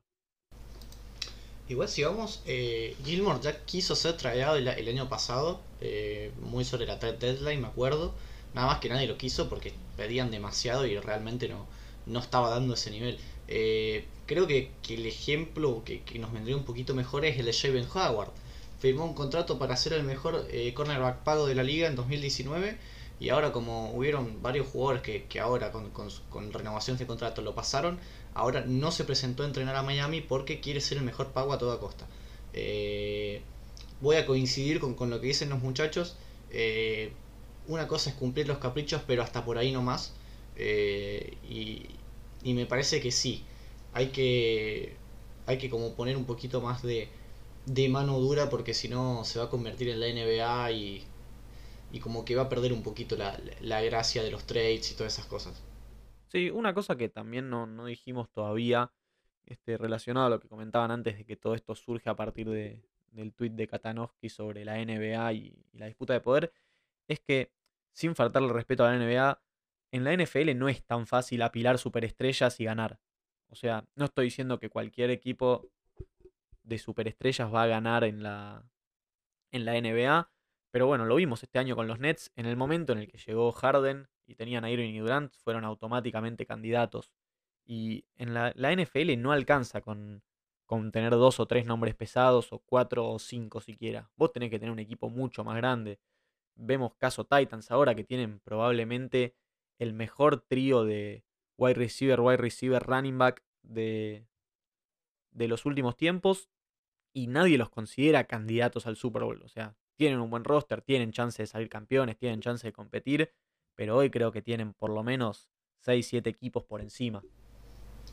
Igual 1.70 1.88
si 1.88 2.04
vamos, 2.04 2.42
eh, 2.46 2.96
Gilmore 3.06 3.40
ya 3.42 3.64
quiso 3.66 3.96
ser 3.96 4.18
traído 4.18 4.56
el, 4.56 4.68
año 4.68 5.08
pasado, 5.08 5.62
eh, 5.80 6.32
muy 6.42 6.66
sobre 6.66 6.86
la 6.86 6.98
deadline, 6.98 7.62
me 7.62 7.68
acuerdo. 7.68 8.14
Nada 8.54 8.68
más 8.68 8.80
que 8.80 8.90
nadie 8.90 9.08
lo 9.08 9.18
quiso 9.18 9.50
porque 9.50 9.74
pedían 9.96 10.30
demasiado 10.30 10.86
y 10.86 10.98
realmente 11.00 11.48
no, 11.48 11.66
no 12.06 12.20
estaba 12.20 12.50
dando 12.50 12.74
ese 12.74 12.92
nivel. 12.92 13.18
Eh, 13.56 14.06
creo 14.26 14.48
que, 14.48 14.72
el 14.90 15.06
ejemplo 15.06 15.84
que, 15.86 16.02
nos 16.20 16.34
vendría 16.34 16.58
un 16.58 16.66
poquito 16.66 16.96
mejor 16.96 17.24
es 17.26 17.38
el 17.38 17.46
de 17.46 17.54
Javen 17.54 17.88
Howard. 17.94 18.32
Firmó 18.80 19.06
un 19.06 19.14
contrato 19.14 19.60
para 19.60 19.78
ser 19.78 19.94
el 19.94 20.04
mejor 20.04 20.48
cornerback 20.74 21.24
pago 21.24 21.46
de 21.46 21.56
la 21.56 21.64
liga 21.64 21.88
en 21.88 21.96
2019 21.96 22.78
y 23.20 23.30
ahora 23.30 23.52
como 23.52 23.94
hubieron 23.94 24.42
varios 24.42 24.68
jugadores 24.68 25.02
que, 25.02 25.40
ahora 25.40 25.72
con, 25.72 25.92
con, 25.92 26.52
renovación 26.52 26.98
de 26.98 27.08
contrato 27.08 27.42
lo 27.42 27.56
pasaron, 27.56 28.00
ahora 28.34 28.66
no 28.68 28.92
se 28.92 29.06
presentó 29.06 29.44
a 29.44 29.46
entrenar 29.46 29.76
a 29.76 29.84
Miami 29.84 30.20
porque 30.20 30.60
quiere 30.60 30.82
ser 30.82 30.98
el 30.98 31.06
mejor 31.06 31.28
pago 31.32 31.54
a 31.54 31.58
toda 31.58 31.80
costa. 31.80 32.08
Eh, 32.54 33.42
voy 34.02 34.18
a 34.18 34.26
coincidir 34.26 34.80
con, 34.80 35.10
lo 35.10 35.22
que 35.22 35.28
dicen 35.28 35.50
los 35.50 35.62
muchachos. 35.62 36.18
Eh, 36.50 37.14
una 37.68 37.88
cosa 37.88 38.10
es 38.10 38.16
cumplir 38.18 38.48
los 38.48 38.58
caprichos, 38.58 39.02
pero 39.08 39.24
hasta 39.24 39.46
por 39.46 39.58
ahí 39.58 39.72
no 39.72 39.82
más. 39.82 40.14
Eh, 40.58 41.38
y, 41.48 41.86
me 42.54 42.66
parece 42.66 43.02
que 43.02 43.12
sí. 43.12 43.44
Hay 43.94 44.08
que, 44.10 44.96
hay 45.46 45.58
que 45.58 45.70
como 45.70 45.94
poner 45.96 46.18
un 46.18 46.26
poquito 46.26 46.62
más 46.62 46.82
de, 46.84 47.10
de 47.66 47.90
mano 47.90 48.20
dura 48.20 48.50
porque 48.50 48.74
si 48.74 48.90
no 48.90 49.24
se 49.26 49.40
va 49.40 49.46
a 49.46 49.50
convertir 49.50 49.90
en 49.90 50.00
la 50.00 50.08
NBA 50.08 50.72
y, 50.72 51.04
y 51.94 52.00
como 52.00 52.26
que 52.26 52.36
va 52.36 52.44
a 52.44 52.50
perder 52.50 52.74
un 52.74 52.84
poquito 52.84 53.16
la, 53.18 53.40
la 53.62 53.82
gracia 53.82 54.24
de 54.24 54.32
los 54.32 54.46
trades 54.46 54.92
y 54.92 54.96
todas 54.96 55.14
esas 55.14 55.28
cosas. 55.28 55.62
Sí, 56.28 56.50
una 56.50 56.74
cosa 56.74 56.96
que 56.98 57.10
también 57.10 57.50
no, 57.50 57.66
no 57.68 57.86
dijimos 57.86 58.30
todavía, 58.32 58.92
este, 59.46 59.78
relacionado 59.78 60.28
a 60.28 60.30
lo 60.32 60.40
que 60.40 60.50
comentaban 60.50 60.92
antes 60.92 61.18
de 61.18 61.26
que 61.26 61.36
todo 61.38 61.54
esto 61.56 61.76
surge 61.76 62.10
a 62.10 62.16
partir 62.16 62.50
de, 62.50 62.84
del 63.12 63.34
tuit 63.34 63.54
de 63.54 63.68
Katanowski 63.68 64.30
sobre 64.30 64.66
la 64.66 64.80
NBA 64.80 65.34
y, 65.34 65.56
y 65.72 65.78
la 65.78 65.88
disputa 65.88 66.14
de 66.14 66.22
poder, 66.22 66.54
es 67.08 67.20
que, 67.20 67.52
sin 67.94 68.16
faltarle 68.16 68.54
respeto 68.54 68.86
a 68.86 68.90
la 68.90 68.96
NBA, 68.98 69.42
en 69.94 70.04
la 70.04 70.12
NFL 70.12 70.58
no 70.58 70.70
es 70.70 70.84
tan 70.84 71.06
fácil 71.06 71.44
apilar 71.44 71.78
superestrellas 71.78 72.60
y 72.60 72.66
ganar. 72.66 73.00
O 73.50 73.56
sea, 73.56 73.86
no 73.96 74.06
estoy 74.06 74.26
diciendo 74.26 74.60
que 74.60 74.68
cualquier 74.70 75.12
equipo 75.12 75.70
de 76.64 76.80
superestrellas 76.80 77.54
va 77.54 77.62
a 77.62 77.68
ganar 77.68 78.04
en 78.04 78.24
la, 78.24 78.66
en 79.52 79.66
la 79.66 79.80
NBA, 79.80 80.32
pero 80.72 80.88
bueno, 80.88 81.06
lo 81.06 81.16
vimos 81.16 81.44
este 81.44 81.60
año 81.60 81.76
con 81.76 81.86
los 81.86 82.00
Nets. 82.00 82.32
En 82.36 82.48
el 82.48 82.58
momento 82.58 82.94
en 82.94 83.00
el 83.00 83.08
que 83.08 83.20
llegó 83.20 83.52
Harden 83.52 84.08
y 84.26 84.34
tenían 84.34 84.66
a 84.66 84.72
Irving 84.72 84.96
y 84.96 84.98
Durant, 84.98 85.36
fueron 85.36 85.64
automáticamente 85.64 86.48
candidatos. 86.48 87.12
Y 87.64 88.06
en 88.16 88.34
la, 88.34 88.52
NFL 88.52 89.16
no 89.20 89.32
alcanza 89.32 89.82
con, 89.82 90.24
con 90.66 90.92
tener 90.92 91.12
dos 91.12 91.40
o 91.40 91.46
tres 91.46 91.68
nombres 91.68 91.94
pesados, 91.94 92.52
o 92.52 92.58
cuatro 92.66 93.08
o 93.08 93.20
cinco 93.20 93.62
siquiera. 93.62 94.10
Vos 94.16 94.34
tenés 94.34 94.50
que 94.50 94.58
tener 94.58 94.72
un 94.72 94.80
equipo 94.80 95.12
mucho 95.12 95.44
más 95.44 95.56
grande. 95.56 96.00
Vemos 96.56 96.96
caso 96.96 97.26
Titans 97.26 97.70
ahora 97.70 97.94
que 97.94 98.04
tienen 98.04 98.40
probablemente 98.40 99.36
el 99.84 99.94
mejor 99.94 100.42
trío 100.42 100.84
de 100.84 101.24
wide 101.58 101.76
receiver, 101.76 102.20
wide 102.20 102.38
receiver, 102.38 102.82
running 102.82 103.18
back 103.18 103.44
de, 103.62 104.26
de 105.32 105.48
los 105.48 105.66
últimos 105.66 105.96
tiempos 105.96 106.50
y 107.14 107.28
nadie 107.28 107.58
los 107.58 107.70
considera 107.70 108.26
candidatos 108.26 108.88
al 108.88 108.96
Super 108.96 109.24
Bowl. 109.24 109.42
O 109.44 109.48
sea, 109.48 109.76
tienen 109.96 110.20
un 110.20 110.30
buen 110.30 110.44
roster, 110.44 110.82
tienen 110.82 111.12
chance 111.12 111.42
de 111.42 111.48
salir 111.48 111.70
campeones, 111.70 112.18
tienen 112.18 112.42
chance 112.42 112.66
de 112.66 112.74
competir, 112.74 113.32
pero 113.76 113.98
hoy 113.98 114.10
creo 114.10 114.32
que 114.32 114.42
tienen 114.42 114.74
por 114.74 114.90
lo 114.90 115.04
menos 115.04 115.50
6, 115.80 116.08
7 116.08 116.30
equipos 116.30 116.64
por 116.64 116.82
encima. 116.82 117.24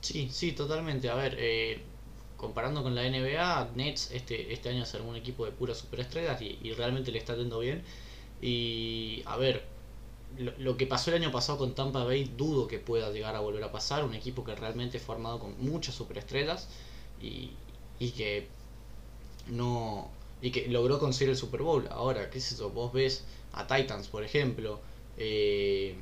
Sí, 0.01 0.29
sí, 0.31 0.53
totalmente. 0.53 1.09
A 1.09 1.15
ver, 1.15 1.37
eh, 1.39 1.81
comparando 2.37 2.83
con 2.83 2.95
la 2.95 3.03
NBA, 3.03 3.73
Nets 3.75 4.11
este, 4.13 4.53
este 4.53 4.69
año 4.69 4.85
se 4.85 4.97
armó 4.97 5.11
un 5.11 5.17
equipo 5.17 5.45
de 5.45 5.53
puras 5.53 5.79
superestrellas 5.79 6.41
y, 6.43 6.59
y 6.63 6.73
realmente 6.73 7.11
le 7.11 7.19
está 7.19 7.35
yendo 7.37 7.59
bien. 7.61 7.83
Y 8.41 9.23
a 9.27 9.37
ver, 9.37 9.65
lo, 10.39 10.77
que 10.77 10.87
pasó 10.87 11.11
el 11.11 11.23
año 11.23 11.33
pasado 11.33 11.59
con 11.59 11.75
Tampa 11.75 12.05
Bay, 12.05 12.33
dudo 12.37 12.67
que 12.67 12.79
pueda 12.79 13.11
llegar 13.11 13.37
a 13.37 13.41
volver 13.41 13.63
a 13.65 13.73
pasar. 13.73 14.05
Un 14.05 14.15
equipo 14.15 14.45
que 14.45 14.55
realmente 14.55 14.99
es 14.99 15.03
formado 15.03 15.39
con 15.39 15.55
muchas 15.59 15.95
superestrellas 15.95 16.69
y, 17.21 17.51
y 17.99 18.11
que 18.13 18.49
no 19.49 20.11
y 20.43 20.51
que 20.51 20.69
logró 20.69 20.99
conseguir 20.99 21.31
el 21.31 21.37
Super 21.37 21.63
Bowl. 21.63 21.87
Ahora, 21.91 22.31
qué 22.31 22.39
es 22.39 22.53
eso, 22.53 22.71
vos 22.71 22.93
ves 22.93 23.25
a 23.53 23.67
Titans, 23.67 24.09
por 24.09 24.25
ejemplo, 24.25 24.81
eh, 25.17 25.97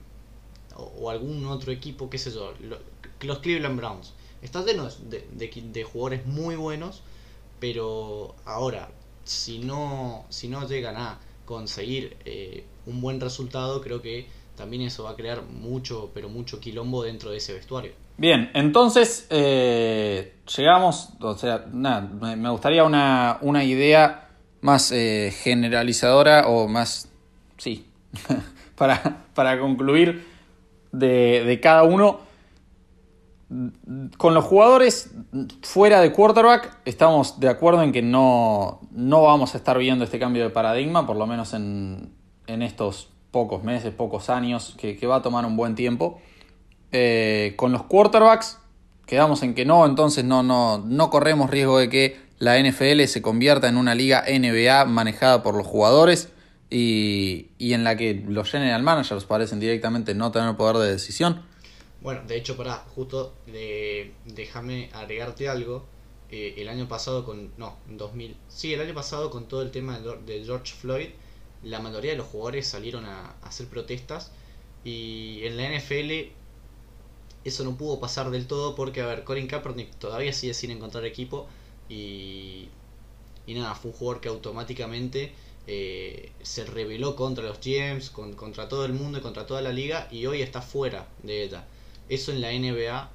o, 0.76 1.10
algún 1.10 1.44
otro 1.46 1.72
equipo, 1.72 2.08
qué 2.08 2.18
sé 2.18 2.30
yo, 2.30 2.54
lo, 2.60 2.78
los 3.22 3.38
Cleveland 3.40 3.76
Browns. 3.76 4.12
Está 4.42 4.64
lleno 4.64 4.88
de, 4.88 5.26
de, 5.32 5.48
de, 5.72 5.84
jugadores 5.84 6.24
muy 6.26 6.54
buenos, 6.54 7.02
pero 7.58 8.36
ahora, 8.44 8.90
si 9.24 9.58
no, 9.58 10.24
si 10.28 10.48
no 10.48 10.66
llegan 10.68 10.96
a 10.96 11.18
conseguir 11.44 12.16
eh, 12.24 12.64
un 12.88 13.00
buen 13.00 13.20
resultado, 13.20 13.80
creo 13.80 14.02
que 14.02 14.26
también 14.56 14.82
eso 14.82 15.04
va 15.04 15.10
a 15.10 15.14
crear 15.14 15.42
mucho, 15.42 16.10
pero 16.12 16.28
mucho 16.28 16.58
quilombo 16.58 17.04
dentro 17.04 17.30
de 17.30 17.36
ese 17.36 17.52
vestuario. 17.52 17.92
Bien, 18.16 18.50
entonces 18.54 19.26
eh, 19.30 20.34
llegamos, 20.56 21.10
o 21.20 21.36
sea, 21.36 21.66
nada, 21.72 22.00
me, 22.00 22.50
gustaría 22.50 22.82
una, 22.82 23.38
una 23.42 23.62
idea 23.62 24.30
más 24.60 24.90
eh, 24.90 25.32
generalizadora 25.32 26.48
o 26.48 26.66
más, 26.66 27.08
sí, 27.56 27.86
para, 28.76 29.24
para 29.34 29.60
concluir 29.60 30.26
de, 30.90 31.44
de, 31.46 31.60
cada 31.60 31.84
uno. 31.84 32.26
Con 34.18 34.34
los 34.34 34.44
jugadores 34.44 35.14
fuera 35.62 36.02
de 36.02 36.12
quarterback 36.12 36.80
estamos 36.84 37.40
de 37.40 37.48
acuerdo 37.48 37.82
en 37.82 37.92
que 37.92 38.02
no, 38.02 38.80
no 38.90 39.22
vamos 39.22 39.54
a 39.54 39.58
estar 39.58 39.78
viendo 39.78 40.04
este 40.04 40.18
cambio 40.18 40.42
de 40.42 40.50
paradigma, 40.50 41.06
por 41.06 41.16
lo 41.16 41.26
menos 41.26 41.54
en, 41.54 42.12
en 42.48 42.62
estos 42.62 43.10
pocos 43.30 43.62
meses, 43.62 43.94
pocos 43.94 44.30
años, 44.30 44.74
que, 44.76 45.06
va 45.06 45.16
a 45.16 45.22
tomar 45.22 45.46
un 45.46 45.56
buen 45.56 45.74
tiempo. 45.74 46.20
Eh, 46.90 47.54
con 47.56 47.70
los 47.70 47.84
quarterbacks 47.84 48.58
quedamos 49.06 49.42
en 49.42 49.54
que 49.54 49.64
no, 49.64 49.86
entonces 49.86 50.24
no, 50.24 50.42
no, 50.42 50.78
no 50.78 51.10
corremos 51.10 51.50
riesgo 51.50 51.78
de 51.78 51.88
que 51.88 52.16
la 52.38 52.58
NFL 52.58 53.04
se 53.04 53.22
convierta 53.22 53.68
en 53.68 53.76
una 53.76 53.94
liga 53.94 54.24
NBA 54.26 54.84
manejada 54.86 55.42
por 55.42 55.54
los 55.54 55.66
jugadores 55.66 56.30
y, 56.70 57.48
y, 57.58 57.72
en 57.72 57.84
la 57.84 57.96
que 57.96 58.22
los 58.26 58.50
general 58.50 58.82
managers 58.82 59.24
parecen 59.24 59.60
directamente 59.60 60.14
no 60.14 60.30
tener 60.30 60.56
poder 60.56 60.76
de 60.76 60.92
decisión. 60.92 61.42
Bueno, 62.00 62.20
de 62.26 62.36
hecho, 62.36 62.56
para 62.56 62.76
justo 62.94 63.34
de, 63.46 64.12
déjame 64.26 64.90
agregarte 64.92 65.48
algo. 65.48 65.86
Eh, 66.30 66.54
el 66.58 66.68
año 66.68 66.86
pasado 66.86 67.24
con. 67.24 67.52
No, 67.56 67.76
2000. 67.88 68.36
Sí, 68.48 68.74
el 68.74 68.80
año 68.82 68.94
pasado 68.94 69.30
con 69.30 69.48
todo 69.48 69.62
el 69.62 69.70
tema 69.70 69.98
de 69.98 70.44
George 70.44 70.74
Floyd, 70.74 71.08
la 71.62 71.80
mayoría 71.80 72.12
de 72.12 72.16
los 72.16 72.26
jugadores 72.26 72.66
salieron 72.66 73.04
a, 73.04 73.36
hacer 73.42 73.66
protestas. 73.68 74.32
Y 74.84 75.40
en 75.42 75.56
la 75.56 75.76
NFL 75.76 76.32
eso 77.44 77.64
no 77.64 77.76
pudo 77.76 78.00
pasar 78.00 78.30
del 78.30 78.46
todo 78.46 78.74
porque, 78.74 79.00
a 79.00 79.06
ver, 79.06 79.24
Colin 79.24 79.46
Kaepernick 79.46 79.94
todavía 79.96 80.32
sigue 80.32 80.54
sin 80.54 80.70
encontrar 80.70 81.04
equipo 81.04 81.48
y, 81.88 82.68
y 83.46 83.54
nada, 83.54 83.74
fue 83.74 83.90
un 83.90 83.96
jugador 83.96 84.20
que 84.20 84.28
automáticamente 84.28 85.32
eh, 85.70 86.32
se 86.42 86.64
rebeló 86.64 87.14
contra 87.14 87.44
los 87.44 87.58
GMs, 87.60 88.10
con, 88.10 88.32
contra 88.34 88.68
todo 88.68 88.86
el 88.86 88.94
mundo 88.94 89.18
y 89.18 89.20
contra 89.20 89.46
toda 89.46 89.60
la 89.60 89.70
liga 89.70 90.08
y 90.10 90.26
hoy 90.26 90.42
está 90.42 90.62
fuera 90.62 91.08
de 91.22 91.44
ella. 91.44 91.66
Eso 92.08 92.32
en 92.32 92.40
la 92.40 92.52
NBA 92.52 93.10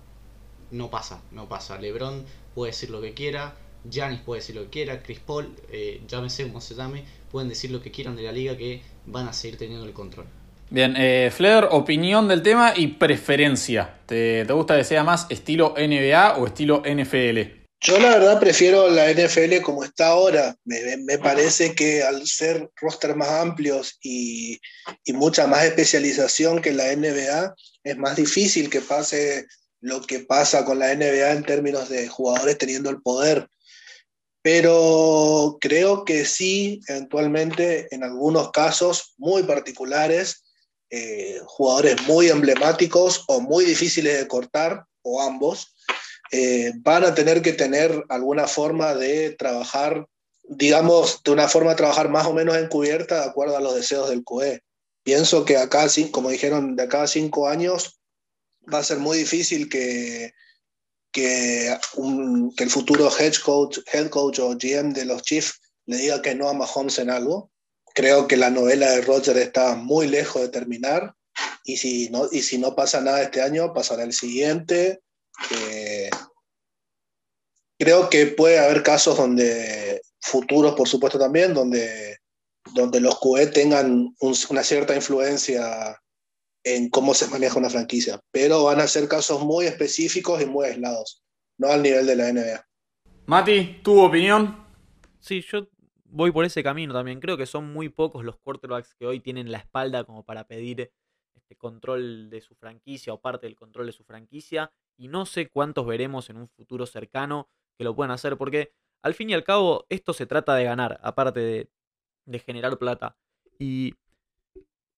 no 0.70 0.90
pasa, 0.90 1.22
no 1.32 1.50
pasa. 1.50 1.80
LeBron 1.80 2.24
puede 2.54 2.72
decir 2.72 2.92
lo 2.92 3.02
que 3.02 3.14
quiera, 3.14 3.56
Giannis 3.90 4.22
puede 4.22 4.42
decir 4.42 4.56
lo 4.56 4.64
que 4.66 4.70
quiera, 4.70 5.02
Chris 5.02 5.20
Paul, 5.20 5.56
eh, 5.70 6.02
llámese 6.08 6.44
como 6.48 6.62
se 6.62 6.76
llame, 6.76 7.06
pueden 7.34 7.50
decir 7.50 7.72
lo 7.72 7.82
que 7.82 7.90
quieran 7.90 8.16
de 8.16 8.22
la 8.22 8.32
liga 8.32 8.56
que 8.56 8.84
van 9.08 9.28
a 9.28 9.34
seguir 9.34 9.58
teniendo 9.58 9.86
el 9.86 9.92
control. 9.92 10.28
Bien, 10.70 10.94
eh, 10.96 11.32
Fleder, 11.36 11.68
opinión 11.72 12.28
del 12.28 12.44
tema 12.44 12.74
y 12.76 12.88
preferencia. 12.88 13.96
¿Te, 14.06 14.46
¿Te 14.46 14.54
gusta 14.54 14.78
que 14.78 14.84
sea 14.84 15.04
más 15.04 15.26
estilo 15.30 15.74
NBA 15.76 16.38
o 16.38 16.46
estilo 16.46 16.84
NFL? 16.86 17.64
Yo 17.82 18.00
la 18.00 18.18
verdad 18.18 18.40
prefiero 18.40 18.88
la 18.88 19.12
NFL 19.12 19.62
como 19.64 19.84
está 19.84 20.10
ahora. 20.10 20.56
Me, 20.64 20.96
me 20.98 21.18
parece 21.18 21.74
que 21.74 22.04
al 22.04 22.26
ser 22.28 22.70
roster 22.80 23.16
más 23.16 23.30
amplios 23.30 23.98
y, 24.02 24.60
y, 25.04 25.14
mucha 25.14 25.48
más 25.48 25.66
especialización 25.66 26.62
que 26.62 26.72
la 26.72 26.96
NBA, 26.96 27.56
es 27.84 27.98
más 27.98 28.16
difícil 28.16 28.70
que 28.70 28.82
pase 28.82 29.48
lo 29.82 30.02
que 30.04 30.20
pasa 30.20 30.64
con 30.64 30.78
la 30.78 30.94
NBA 30.94 31.32
en 31.32 31.44
términos 31.44 31.90
de 31.90 32.08
jugadores 32.08 32.60
teniendo 32.60 32.92
el 32.92 33.02
poder. 33.02 33.48
Pero 34.44 35.58
creo 35.62 36.04
que 36.04 36.26
sí, 36.26 36.82
eventualmente, 36.90 37.88
en 37.92 38.04
algunos 38.04 38.52
casos 38.52 39.14
muy 39.18 39.44
particulares, 39.44 40.44
eh, 40.90 41.40
jugadores 41.46 42.02
muy 42.04 42.28
emblemáticos 42.28 43.24
o 43.28 43.40
muy 43.40 43.64
difíciles 43.64 44.20
de 44.20 44.28
cortar, 44.28 44.84
o 45.02 45.22
ambos, 45.22 45.74
eh, 46.32 46.74
van 46.78 47.06
a 47.06 47.16
tener 47.16 47.42
que 47.42 47.54
tener 47.54 48.04
alguna 48.10 48.46
forma 48.46 48.94
de 48.94 49.32
trabajar, 49.32 50.08
digamos, 50.44 51.22
de 51.24 51.32
una 51.32 51.48
forma 51.48 51.72
de 51.72 51.78
trabajar 51.78 52.10
más 52.10 52.28
o 52.28 52.34
menos 52.34 52.58
encubierta 52.58 53.22
de 53.22 53.30
acuerdo 53.30 53.56
a 53.56 53.62
los 53.62 53.76
deseos 53.76 54.10
del 54.10 54.26
QE. 54.26 54.62
Pienso 55.04 55.46
que 55.46 55.56
acá, 55.56 55.88
como 56.12 56.30
dijeron, 56.30 56.76
de 56.76 56.84
acá 56.84 57.08
cinco 57.08 57.48
años 57.48 58.02
va 58.72 58.80
a 58.80 58.84
ser 58.84 59.00
muy 59.00 59.18
difícil 59.18 59.70
que, 59.70 60.34
que, 61.14 61.78
un, 61.96 62.54
que 62.56 62.66
el 62.66 62.70
futuro 62.70 63.10
head 63.18 63.36
coach, 63.36 63.80
head 63.94 64.10
coach 64.10 64.40
o 64.40 64.58
GM 64.58 64.94
de 64.94 65.06
los 65.06 65.22
Chiefs 65.22 65.62
le 65.86 65.98
diga 65.98 66.22
que 66.22 66.36
no 66.36 66.50
a 66.50 66.54
Mahomes 66.54 67.00
en 67.00 67.10
algo 67.10 67.54
creo 67.94 68.28
que 68.28 68.38
la 68.38 68.50
novela 68.50 68.92
de 68.92 69.02
Roger 69.02 69.38
está 69.38 69.76
muy 69.76 70.08
lejos 70.08 70.42
de 70.42 70.50
terminar 70.50 71.16
y 71.64 71.78
si 71.78 72.10
no, 72.10 72.28
y 72.32 72.42
si 72.42 72.58
no 72.58 72.76
pasa 72.76 73.00
nada 73.02 73.22
este 73.22 73.42
año, 73.42 73.74
pasará 73.74 74.04
el 74.04 74.14
siguiente. 74.14 75.02
Eh, 75.52 76.10
creo 77.80 78.10
que 78.10 78.28
puede 78.28 78.60
haber 78.60 78.84
casos 78.84 79.18
donde, 79.18 80.02
futuros 80.20 80.76
por 80.76 80.88
supuesto 80.88 81.18
también, 81.18 81.54
donde, 81.54 82.18
donde 82.74 83.00
los 83.00 83.20
QE 83.20 83.48
tengan 83.48 84.14
un, 84.20 84.36
una 84.50 84.64
cierta 84.64 84.96
influencia 84.96 86.00
en 86.64 86.90
cómo 86.90 87.14
se 87.14 87.28
maneja 87.28 87.60
una 87.60 87.70
franquicia, 87.70 88.20
pero 88.32 88.64
van 88.64 88.80
a 88.80 88.88
ser 88.88 89.08
casos 89.08 89.44
muy 89.44 89.66
específicos 89.66 90.42
y 90.42 90.46
muy 90.46 90.68
aislados, 90.68 91.24
no 91.58 91.68
al 91.68 91.82
nivel 91.82 92.06
de 92.06 92.16
la 92.16 92.32
NBA. 92.32 92.68
Mati, 93.26 93.82
¿tu 93.84 94.02
opinión? 94.02 94.66
Sí, 95.20 95.42
yo 95.42 95.68
voy 96.06 96.32
por 96.32 96.46
ese 96.46 96.64
camino 96.64 96.94
también. 96.94 97.20
Creo 97.20 97.38
que 97.38 97.46
son 97.46 97.72
muy 97.72 97.90
pocos 97.90 98.24
los 98.24 98.38
quarterbacks 98.38 98.96
que 98.96 99.06
hoy 99.06 99.20
tienen 99.20 99.52
la 99.52 99.60
espalda 99.60 100.04
como 100.04 100.24
para 100.24 100.48
pedir 100.48 100.92
este 101.34 101.56
control 101.56 102.30
de 102.30 102.42
su 102.42 102.56
franquicia 102.56 103.14
o 103.14 103.22
parte 103.22 103.48
del 103.48 103.56
control 103.56 103.88
de 103.88 103.94
su 103.94 104.04
franquicia. 104.04 104.72
Y 104.98 105.08
no 105.08 105.26
sé 105.26 105.50
cuántos 105.50 105.86
veremos 105.86 106.30
en 106.30 106.38
un 106.38 106.50
futuro 106.50 106.86
cercano 106.86 107.50
que 107.78 107.84
lo 107.84 107.96
puedan 107.96 108.12
hacer, 108.12 108.38
porque 108.38 108.74
al 109.02 109.16
fin 109.16 109.30
y 109.30 109.34
al 109.34 109.44
cabo 109.44 109.86
esto 109.90 110.14
se 110.14 110.26
trata 110.26 110.56
de 110.56 110.66
ganar, 110.66 111.00
aparte 111.02 111.40
de, 111.40 111.70
de 112.26 112.40
generar 112.40 112.78
plata. 112.78 113.18
Y 113.58 113.94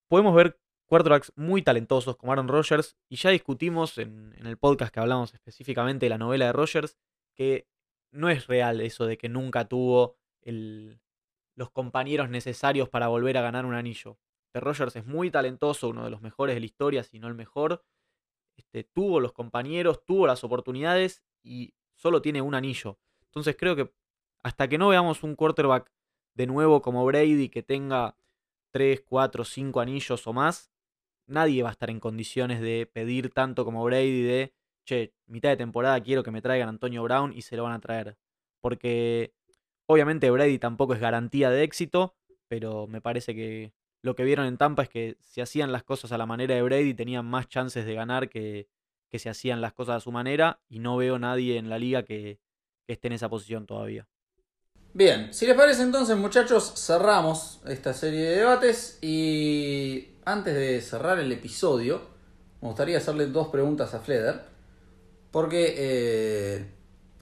podemos 0.10 0.36
ver 0.36 0.60
quarterbacks 0.86 1.32
muy 1.36 1.62
talentosos 1.62 2.18
como 2.18 2.32
Aaron 2.32 2.48
Rodgers. 2.48 2.98
Y 3.10 3.16
ya 3.18 3.30
discutimos 3.30 3.98
en, 3.98 4.34
el 4.38 4.58
podcast 4.58 4.94
que 4.94 5.00
hablamos 5.00 5.34
específicamente 5.34 6.06
de 6.06 6.10
la 6.10 6.18
novela 6.18 6.46
de 6.46 6.54
Rodgers 6.54 6.98
que 7.36 7.68
no 8.12 8.30
es 8.30 8.48
real 8.48 8.82
eso 8.82 9.06
de 9.06 9.18
que 9.18 9.30
nunca 9.30 9.68
tuvo 9.68 10.18
los 11.56 11.72
compañeros 11.72 12.30
necesarios 12.30 12.88
para 12.90 13.08
volver 13.08 13.38
a 13.38 13.42
ganar 13.42 13.66
un 13.66 13.74
anillo. 13.74 14.18
De 14.54 14.62
Rogers 14.62 14.96
es 14.96 15.06
muy 15.06 15.32
talentoso, 15.32 15.90
uno 15.90 16.06
de 16.06 16.10
los 16.10 16.22
mejores 16.22 16.56
de 16.56 16.62
la 16.62 16.66
historia, 16.66 17.04
si 17.04 17.20
no 17.20 17.28
el 17.28 17.36
mejor. 17.36 17.84
Este, 18.56 18.86
tuvo 18.86 19.20
los 19.20 19.34
compañeros, 19.34 20.06
tuvo 20.06 20.28
las 20.28 20.46
oportunidades 20.46 21.24
y 21.44 21.74
solo 21.94 22.22
tiene 22.22 22.42
un 22.42 22.56
anillo. 22.56 22.98
Entonces 23.22 23.58
creo 23.58 23.76
que 23.76 23.92
hasta 24.44 24.70
que 24.70 24.78
no 24.78 24.88
veamos 24.90 25.24
un 25.24 25.36
quarterback 25.36 25.92
de 26.36 26.48
nuevo 26.48 26.82
como 26.82 27.06
Brady 27.06 27.50
que 27.50 27.64
tenga 27.64 28.18
3, 28.72 29.02
4, 29.02 29.44
5 29.44 29.80
anillos 29.82 30.28
o 30.28 30.34
más, 30.34 30.72
nadie 31.28 31.64
va 31.64 31.70
a 31.70 31.72
estar 31.74 31.90
en 31.90 32.00
condiciones 32.00 32.62
de 32.62 32.90
pedir 32.92 33.32
tanto 33.32 33.66
como 33.66 33.84
Brady 33.84 34.24
de, 34.24 34.54
che, 34.86 35.14
mitad 35.28 35.50
de 35.50 35.58
temporada 35.58 36.02
quiero 36.02 36.24
que 36.24 36.32
me 36.32 36.42
traigan 36.42 36.70
Antonio 36.70 37.04
Brown 37.04 37.34
y 37.34 37.42
se 37.42 37.56
lo 37.58 37.64
van 37.64 37.74
a 37.74 37.80
traer. 37.80 38.18
Porque 38.62 39.34
Obviamente 39.88 40.32
Brady 40.32 40.58
tampoco 40.58 40.94
es 40.94 41.00
garantía 41.00 41.50
de 41.50 41.64
éxito, 41.64 42.16
pero 42.48 42.88
me 42.88 43.02
parece 43.02 43.36
que 43.36 43.74
lo 44.02 44.16
que 44.16 44.24
vieron 44.24 44.46
en 44.48 44.58
Tampa 44.58 44.84
es 44.84 44.90
que 44.90 45.18
si 45.20 45.42
hacían 45.42 45.72
las 45.72 45.84
cosas 45.84 46.12
a 46.12 46.18
la 46.18 46.26
manera 46.26 46.56
de 46.56 46.62
Brady 46.62 46.94
tenían 46.94 47.26
más 47.26 47.48
chances 47.48 47.86
de 47.86 47.94
ganar 47.94 48.30
que, 48.30 48.68
que 49.10 49.20
si 49.20 49.30
hacían 49.30 49.62
las 49.62 49.74
cosas 49.74 49.98
a 49.98 50.00
su 50.00 50.12
manera 50.12 50.60
y 50.68 50.80
no 50.80 50.98
veo 50.98 51.20
nadie 51.20 51.58
en 51.58 51.70
la 51.70 51.78
liga 51.78 52.04
que, 52.04 52.40
que 52.86 52.94
esté 52.94 53.08
en 53.08 53.14
esa 53.14 53.30
posición 53.30 53.66
todavía. 53.66 54.08
Bien, 54.94 55.34
si 55.34 55.46
les 55.46 55.56
parece 55.56 55.84
entonces 55.84 56.18
muchachos 56.18 56.74
cerramos 56.78 57.62
esta 57.68 57.94
serie 57.94 58.22
de 58.22 58.36
debates 58.38 58.98
y 59.02 60.15
antes 60.26 60.54
de 60.54 60.82
cerrar 60.82 61.20
el 61.20 61.32
episodio 61.32 62.02
me 62.62 62.68
gustaría 62.68 62.98
hacerle 62.98 63.28
dos 63.28 63.48
preguntas 63.50 63.94
a 63.94 64.00
Fleder 64.00 64.42
porque 65.32 65.76
eh, 65.78 66.66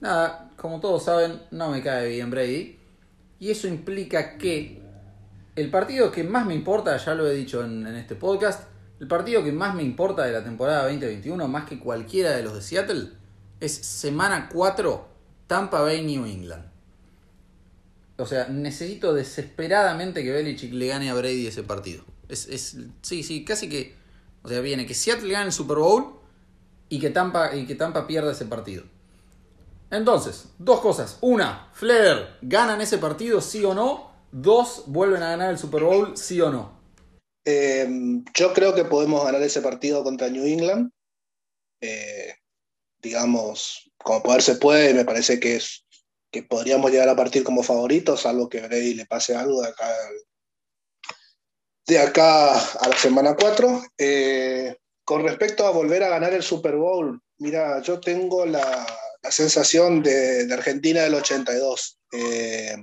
Nada, 0.04 0.50
como 0.56 0.80
todos 0.80 1.02
saben, 1.02 1.40
no 1.50 1.70
me 1.70 1.82
cae 1.82 2.10
bien 2.10 2.30
Brady. 2.30 2.78
Y 3.38 3.50
eso 3.50 3.66
implica 3.68 4.36
que 4.36 4.82
el 5.56 5.70
partido 5.70 6.10
que 6.10 6.24
más 6.24 6.44
me 6.44 6.54
importa, 6.54 6.94
ya 6.98 7.14
lo 7.14 7.26
he 7.26 7.34
dicho 7.34 7.64
en, 7.64 7.86
este 7.86 8.14
podcast, 8.14 8.64
el 9.00 9.08
partido 9.08 9.42
que 9.42 9.50
más 9.50 9.74
me 9.74 9.82
importa 9.82 10.24
de 10.24 10.32
la 10.32 10.44
temporada 10.44 10.82
2021, 10.82 11.48
más 11.48 11.64
que 11.64 11.78
cualquiera 11.78 12.32
de 12.32 12.42
los 12.42 12.54
de 12.54 12.60
Seattle, 12.60 13.08
es 13.60 13.72
semana 13.72 14.50
4, 14.52 15.08
Tampa 15.46 15.80
Bay, 15.80 16.04
New 16.04 16.26
England. 16.26 16.66
O 18.18 18.26
sea, 18.26 18.48
necesito 18.48 19.14
desesperadamente 19.14 20.22
que 20.22 20.32
Belichick 20.32 20.74
le 20.74 20.88
gane 20.88 21.08
a 21.08 21.14
Brady 21.14 21.46
ese 21.46 21.62
partido. 21.62 22.04
Es, 22.28 22.48
es, 22.48 22.76
sí, 23.02 23.22
sí, 23.22 23.44
casi 23.44 23.68
que. 23.68 23.94
O 24.42 24.48
sea, 24.48 24.60
viene 24.60 24.86
que 24.86 24.94
Seattle 24.94 25.32
gane 25.32 25.46
el 25.46 25.52
Super 25.52 25.78
Bowl 25.78 26.20
y 26.88 27.00
que 27.00 27.10
Tampa, 27.10 27.54
y 27.56 27.66
que 27.66 27.74
Tampa 27.74 28.06
pierda 28.06 28.32
ese 28.32 28.44
partido. 28.44 28.84
Entonces, 29.90 30.46
dos 30.58 30.80
cosas. 30.80 31.18
Una, 31.20 31.70
Flair, 31.72 32.36
¿ganan 32.42 32.80
ese 32.80 32.98
partido 32.98 33.40
sí 33.40 33.64
o 33.64 33.74
no? 33.74 34.12
Dos, 34.32 34.84
¿vuelven 34.86 35.22
a 35.22 35.30
ganar 35.30 35.50
el 35.50 35.58
Super 35.58 35.84
Bowl 35.84 36.16
sí 36.16 36.40
o 36.40 36.50
no? 36.50 36.78
Eh, 37.44 37.86
yo 38.34 38.52
creo 38.52 38.74
que 38.74 38.84
podemos 38.84 39.24
ganar 39.24 39.42
ese 39.42 39.60
partido 39.60 40.02
contra 40.02 40.28
New 40.28 40.44
England. 40.44 40.90
Eh, 41.80 42.34
digamos, 43.00 43.90
como 43.98 44.22
poder 44.22 44.42
se 44.42 44.56
puede, 44.56 44.94
me 44.94 45.04
parece 45.04 45.38
que, 45.38 45.56
es, 45.56 45.84
que 46.32 46.42
podríamos 46.42 46.90
llegar 46.90 47.08
a 47.08 47.16
partir 47.16 47.44
como 47.44 47.62
favoritos, 47.62 48.22
salvo 48.22 48.48
que 48.48 48.60
Brady 48.60 48.94
le 48.94 49.06
pase 49.06 49.36
algo 49.36 49.62
de 49.62 49.68
acá, 49.68 49.86
de 51.86 51.98
acá 51.98 52.58
a 52.58 52.88
la 52.88 52.96
semana 52.96 53.36
4. 53.36 53.82
Eh, 53.98 54.76
con 55.04 55.22
respecto 55.22 55.66
a 55.66 55.70
volver 55.70 56.02
a 56.02 56.08
ganar 56.08 56.32
el 56.32 56.42
Super 56.42 56.76
Bowl, 56.76 57.20
mira, 57.38 57.82
yo 57.82 58.00
tengo 58.00 58.46
la, 58.46 58.86
la 59.24 59.30
sensación 59.30 60.02
de, 60.02 60.46
Argentina 60.52 61.02
del 61.02 61.14
82. 61.14 61.98
Eh, 62.12 62.76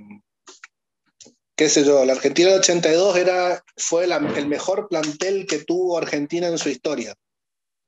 qué 1.56 1.68
sé 1.68 1.84
yo, 1.84 2.04
la 2.04 2.14
Argentina 2.14 2.50
del 2.50 2.58
82 2.58 3.16
era, 3.16 3.64
fue 3.76 4.04
el 4.04 4.48
mejor 4.48 4.88
plantel 4.88 5.46
que 5.46 5.58
tuvo 5.58 5.96
Argentina 5.96 6.48
en 6.48 6.58
su 6.58 6.68
historia. 6.68 7.14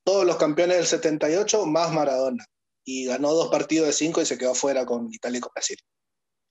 Todos 0.04 0.24
los 0.24 0.36
campeones 0.36 0.76
del 0.76 0.86
78 0.86 1.66
más 1.66 1.92
Maradona. 1.92 2.46
Y 2.86 3.06
ganó 3.06 3.32
dos 3.32 3.48
partidos 3.48 3.86
de 3.86 3.92
cinco 3.94 4.20
y 4.20 4.26
se 4.26 4.36
quedó 4.36 4.54
fuera 4.54 4.84
con 4.84 5.12
Italia 5.12 5.38
y 5.38 5.40
con 5.40 5.52
Brasil. 5.54 5.78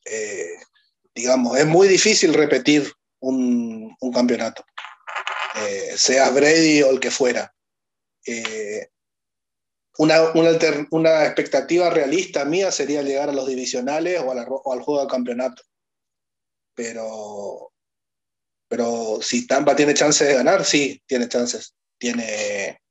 Eh, 0.05 0.57
digamos, 1.13 1.57
es 1.57 1.65
muy 1.65 1.87
difícil 1.87 2.33
repetir 2.33 2.91
un, 3.23 4.11
campeonato, 4.13 4.63
eh, 5.55 5.93
seas 5.97 6.33
Brady 6.33 6.81
o 6.83 6.91
el 6.91 6.99
que 6.99 7.11
fuera 7.11 7.53
una, 9.97 10.31
una, 10.91 11.25
expectativa 11.25 11.89
realista 11.89 12.45
mía 12.45 12.71
sería 12.71 13.03
llegar 13.03 13.29
a 13.29 13.33
los 13.33 13.47
divisionales 13.47 14.21
o, 14.21 14.31
al 14.31 14.81
juego 14.81 15.01
de 15.01 15.07
campeonato. 15.07 15.61
Pero, 16.75 17.71
pero 18.67 19.19
si 19.21 19.45
Tampa 19.45 19.75
tiene 19.75 19.93
chances 19.93 20.27
de 20.27 20.33
ganar, 20.33 20.65
sí, 20.65 21.01
tiene 21.05 21.29
chances. 21.29 21.75
Tiene, 21.99 22.81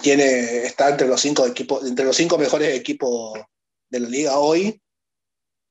tiene, 0.00 0.64
está 0.64 0.88
entre 0.88 1.06
los 1.06 1.20
cinco 1.20 1.46
equipos, 1.46 1.86
entre 1.86 2.06
los 2.06 2.16
cinco 2.16 2.38
mejores 2.38 2.74
equipos 2.74 3.38
de 3.90 4.00
la 4.00 4.08
liga 4.08 4.38
hoy 4.38 4.80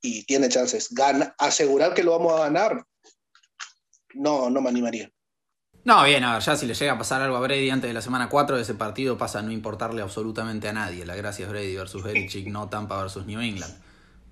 y 0.01 0.23
tiene 0.25 0.49
chances. 0.49 0.89
asegurar 1.39 1.95
que 1.95 2.03
lo 2.03 2.11
vamos 2.11 2.33
a 2.33 2.43
ganar, 2.43 2.85
no, 4.13 4.49
no 4.49 4.61
me 4.61 4.69
animaría. 4.69 5.11
No, 5.85 6.03
bien, 6.05 6.23
a 6.23 6.35
ver, 6.35 6.43
ya 6.43 6.55
si 6.55 6.65
le 6.65 6.73
llega 6.73 6.93
a 6.93 6.97
pasar 6.97 7.21
algo 7.21 7.35
a 7.35 7.41
Brady 7.41 7.69
antes 7.69 7.89
de 7.89 7.93
la 7.93 8.01
semana 8.01 8.29
4, 8.29 8.57
ese 8.57 8.73
partido 8.73 9.17
pasa 9.17 9.39
a 9.39 9.41
no 9.41 9.51
importarle 9.51 10.01
absolutamente 10.01 10.69
a 10.69 10.73
nadie. 10.73 11.05
La 11.05 11.15
gracia 11.15 11.43
es 11.43 11.51
Brady 11.51 11.75
versus 11.75 12.03
Belichick, 12.03 12.47
no 12.47 12.69
Tampa 12.69 13.01
versus 13.01 13.25
New 13.25 13.41
England. 13.41 13.73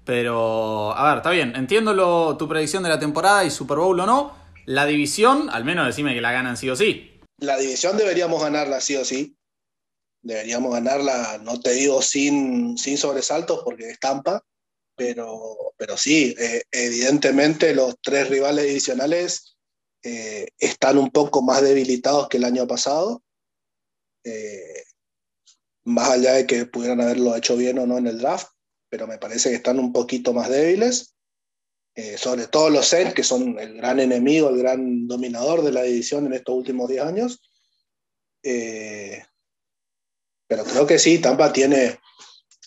Pero, 0.06 0.96
a 0.96 1.10
ver, 1.10 1.18
está 1.18 1.30
bien, 1.32 1.54
entiendo 1.56 2.38
tu 2.38 2.48
predicción 2.48 2.84
de 2.84 2.90
la 2.90 3.00
temporada 3.00 3.44
y 3.44 3.52
Super 3.52 3.78
Bowl 3.78 4.00
o 4.00 4.06
no. 4.06 4.34
La 4.66 4.86
división, 4.86 5.50
al 5.50 5.66
menos 5.66 5.86
decime 5.86 6.14
que 6.14 6.22
la 6.22 6.32
ganan 6.32 6.56
sí 6.56 6.70
o 6.70 6.76
sí. 6.76 7.20
La 7.38 7.58
división 7.58 7.98
deberíamos 7.98 8.42
ganarla 8.42 8.80
sí 8.80 8.96
o 8.96 9.04
sí. 9.04 9.36
Deberíamos 10.24 10.72
ganarla, 10.72 11.40
no 11.44 11.60
te 11.60 11.74
digo 11.74 12.02
sin, 12.02 12.78
sin 12.78 12.98
sobresaltos 12.98 13.62
porque 13.64 13.90
es 13.90 14.00
Tampa, 14.00 14.42
pero, 14.96 15.74
pero 15.78 15.98
sí, 15.98 16.34
eh, 16.40 16.62
evidentemente 16.72 17.74
los 17.76 17.96
tres 18.02 18.30
rivales 18.30 18.66
divisionales 18.66 19.51
eh, 20.04 20.48
están 20.58 20.98
un 20.98 21.12
poco 21.12 21.44
más 21.44 21.62
debilitados 21.62 22.28
que 22.28 22.38
el 22.38 22.44
año 22.44 22.66
pasado, 22.68 23.24
eh, 24.24 24.84
más 25.84 26.10
allá 26.10 26.34
de 26.34 26.48
que 26.48 26.66
pudieran 26.66 27.02
haberlo 27.02 27.36
hecho 27.36 27.56
bien 27.56 27.78
o 27.80 27.86
no 27.86 27.98
en 27.98 28.08
el 28.08 28.20
draft, 28.20 28.48
pero 28.90 29.08
me 29.08 29.20
parece 29.20 29.50
que 29.50 29.56
están 29.56 29.80
un 29.80 29.94
poquito 29.94 30.34
más 30.34 30.50
débiles, 30.50 31.16
eh, 31.96 32.18
sobre 32.18 32.48
todo 32.48 32.70
los 32.70 32.88
Saints, 32.88 33.14
que 33.14 33.24
son 33.24 33.60
el 33.60 33.78
gran 33.78 34.00
enemigo, 34.00 34.50
el 34.50 34.58
gran 34.58 35.08
dominador 35.08 35.62
de 35.64 35.72
la 35.72 35.84
división 35.84 36.26
en 36.26 36.34
estos 36.34 36.56
últimos 36.56 36.90
10 36.90 37.04
años. 37.04 37.42
pero 40.48 40.64
creo 40.66 40.86
que 40.86 41.00
sí, 41.00 41.20
Tampa 41.20 41.54
tiene, 41.54 42.00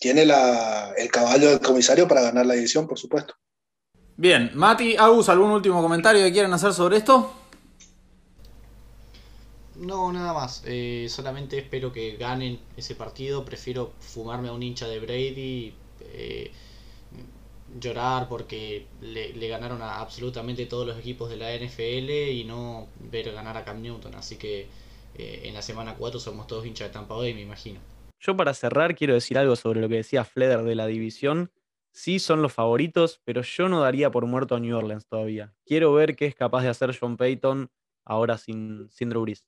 tiene 0.01 0.23
el 0.23 1.11
caballo 1.11 1.51
del 1.51 1.61
comisario 1.61 2.09
para 2.09 2.23
ganar 2.23 2.47
la 2.47 2.55
división, 2.55 2.87
por 2.87 2.99
supuesto. 2.99 3.35
Bien, 4.17 4.53
Mati, 4.55 4.97
Agus, 4.97 5.29
¿algún 5.29 5.51
último 5.51 5.83
comentario 5.83 6.23
que 6.23 6.33
quieran 6.33 6.53
hacer 6.53 6.73
sobre 6.73 6.99
esto? 6.99 7.33
No, 9.77 10.13
nada 10.13 10.33
más. 10.33 10.63
Eh, 10.67 11.07
solamente 11.09 11.59
espero 11.59 11.93
que 11.93 12.17
ganen 12.17 12.61
ese 12.77 12.95
partido. 12.95 13.45
Prefiero 13.45 13.93
fumarme 13.99 14.49
a 14.49 14.53
un 14.53 14.63
hincha 14.63 14.87
de 14.87 15.01
Brady, 15.01 15.75
eh, 16.13 16.53
llorar 17.81 18.29
porque 18.29 18.87
le, 19.01 19.49
ganaron 19.49 19.83
a 19.83 19.99
absolutamente 19.99 20.67
todos 20.67 20.87
los 20.87 20.97
equipos 20.97 21.29
de 21.29 21.37
la 21.37 21.53
NFL 21.53 22.31
y 22.31 22.45
no 22.45 22.87
ver 23.11 23.33
ganar 23.33 23.57
a 23.57 23.65
Cam 23.65 23.83
Newton. 23.83 24.15
Así 24.15 24.37
que 24.37 24.69
eh, 25.17 25.41
en 25.45 25.55
la 25.55 25.63
semana 25.63 25.97
4 25.97 26.21
somos 26.21 26.47
todos 26.47 26.65
hinchas 26.65 26.89
de 26.89 26.93
Tampa 26.93 27.17
Bay, 27.17 27.35
me 27.35 27.41
imagino. 27.41 27.81
Yo 28.21 28.37
para 28.37 28.55
cerrar 28.55 28.95
quiero 28.95 29.15
decir 29.15 29.39
algo 29.39 29.57
sobre 29.57 29.81
lo 29.81 29.89
que 29.89 29.97
decía 29.97 30.25
Fleder 30.25 30.63
de 30.63 30.77
la 30.77 30.87
división 30.87 31.51
sí 31.95 32.19
son 32.19 32.43
los 32.43 32.53
favoritos, 32.53 33.21
pero 33.25 33.43
yo 33.43 33.69
no 33.69 33.81
daría 33.81 34.11
por 34.11 34.27
muerto 34.27 34.57
a 34.57 34.61
New 34.61 34.77
Orleans 34.77 35.07
todavía. 35.07 35.55
Quiero 35.65 35.93
ver 35.93 36.17
qué 36.17 36.27
es 36.27 36.35
capaz 36.35 36.63
de 36.63 36.69
hacer 36.69 36.97
John 36.99 37.17
Payton 37.17 37.71
ahora 38.05 38.37
sin, 38.37 38.91
sin 38.91 39.09
Drew 39.09 39.23
Brees. 39.23 39.47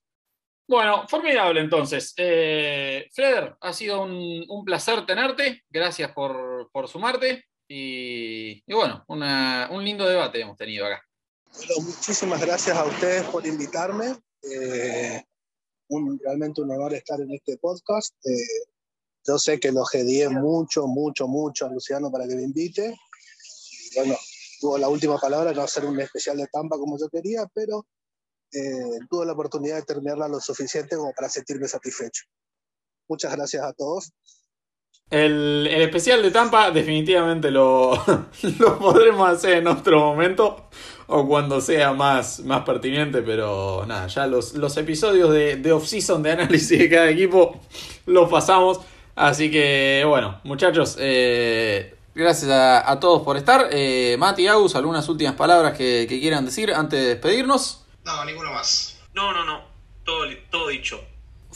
Bueno, 0.68 1.06
formidable 1.08 1.60
entonces. 1.60 2.14
Eh, 2.16 3.08
Fleder, 3.12 3.56
ha 3.60 3.72
sido 3.72 4.02
un, 4.02 4.64
placer 4.64 5.04
tenerte. 5.04 5.64
Gracias 5.68 6.12
por, 6.12 6.70
sumarte. 6.86 7.44
Y, 7.68 8.62
bueno, 8.72 9.04
un 9.08 9.84
lindo 9.84 10.08
debate 10.08 10.40
hemos 10.40 10.56
tenido 10.56 10.86
acá. 10.86 11.02
Bueno, 11.52 11.74
muchísimas 11.82 12.40
gracias 12.40 12.76
a 12.76 12.84
ustedes 12.84 13.24
por 13.24 13.46
invitarme. 13.46 14.16
Eh, 14.42 15.22
realmente 16.22 16.62
un 16.62 16.70
honor 16.70 16.94
estar 16.94 17.20
en 17.20 17.32
este 17.32 17.58
podcast. 17.58 18.14
Eh, 18.24 18.75
yo 19.26 19.38
sé 19.38 19.58
que 19.58 19.72
lo 19.72 19.84
gedié 19.84 20.28
mucho, 20.28 20.86
mucho, 20.86 21.26
mucho 21.26 21.66
a 21.66 21.70
Luciano 21.70 22.10
para 22.10 22.28
que 22.28 22.36
me 22.36 22.42
invite. 22.42 22.96
bueno, 23.96 24.16
tuvo 24.60 24.78
la 24.78 24.88
última 24.88 25.18
palabra, 25.18 25.52
no 25.52 25.62
hacer 25.62 25.84
un 25.84 26.00
especial 26.00 26.36
de 26.36 26.46
Tampa 26.46 26.76
como 26.76 26.98
yo 26.98 27.08
quería, 27.08 27.46
pero 27.52 27.86
eh, 28.52 28.98
tuve 29.10 29.26
la 29.26 29.32
oportunidad 29.32 29.76
de 29.76 29.82
terminarla 29.82 30.28
lo 30.28 30.40
suficiente 30.40 30.96
como 30.96 31.12
para 31.12 31.28
sentirme 31.28 31.66
satisfecho. 31.66 32.24
Muchas 33.08 33.34
gracias 33.34 33.64
a 33.64 33.72
todos. 33.72 34.12
El, 35.08 35.68
especial 35.68 36.20
de 36.20 36.32
Tampa 36.32 36.72
definitivamente 36.72 37.50
lo, 37.50 37.92
lo, 38.58 38.78
podremos 38.78 39.28
hacer 39.28 39.58
en 39.58 39.68
otro 39.68 40.00
momento 40.00 40.68
o 41.06 41.28
cuando 41.28 41.60
sea 41.60 41.92
más, 41.92 42.40
más 42.40 42.64
pertinente, 42.64 43.22
pero 43.22 43.84
nada, 43.86 44.08
ya 44.08 44.26
los, 44.26 44.54
los 44.54 44.76
episodios 44.76 45.32
de, 45.32 45.56
de 45.56 45.72
off-season 45.72 46.24
de 46.24 46.32
análisis 46.32 46.76
de 46.76 46.90
cada 46.90 47.08
equipo 47.10 47.60
los 48.06 48.28
pasamos. 48.28 48.80
Así 49.16 49.50
que 49.50 50.04
bueno, 50.06 50.40
muchachos, 50.44 50.96
eh, 51.00 51.96
gracias 52.14 52.50
a, 52.50 53.00
todos 53.00 53.22
por 53.22 53.36
estar. 53.36 53.68
Eh, 53.72 54.16
Mati, 54.18 54.46
Agus, 54.46 54.76
algunas 54.76 55.08
últimas 55.08 55.34
palabras 55.34 55.76
que, 55.76 56.06
que 56.08 56.20
quieran 56.20 56.44
decir 56.44 56.72
antes 56.72 57.00
de 57.00 57.08
despedirnos. 57.08 57.84
No, 58.04 58.24
ninguno 58.24 58.52
más. 58.52 58.98
No, 59.14 59.32
no, 59.32 59.44
no. 59.44 59.62
Todo, 60.04 60.26
todo 60.50 60.68
dicho. 60.68 61.00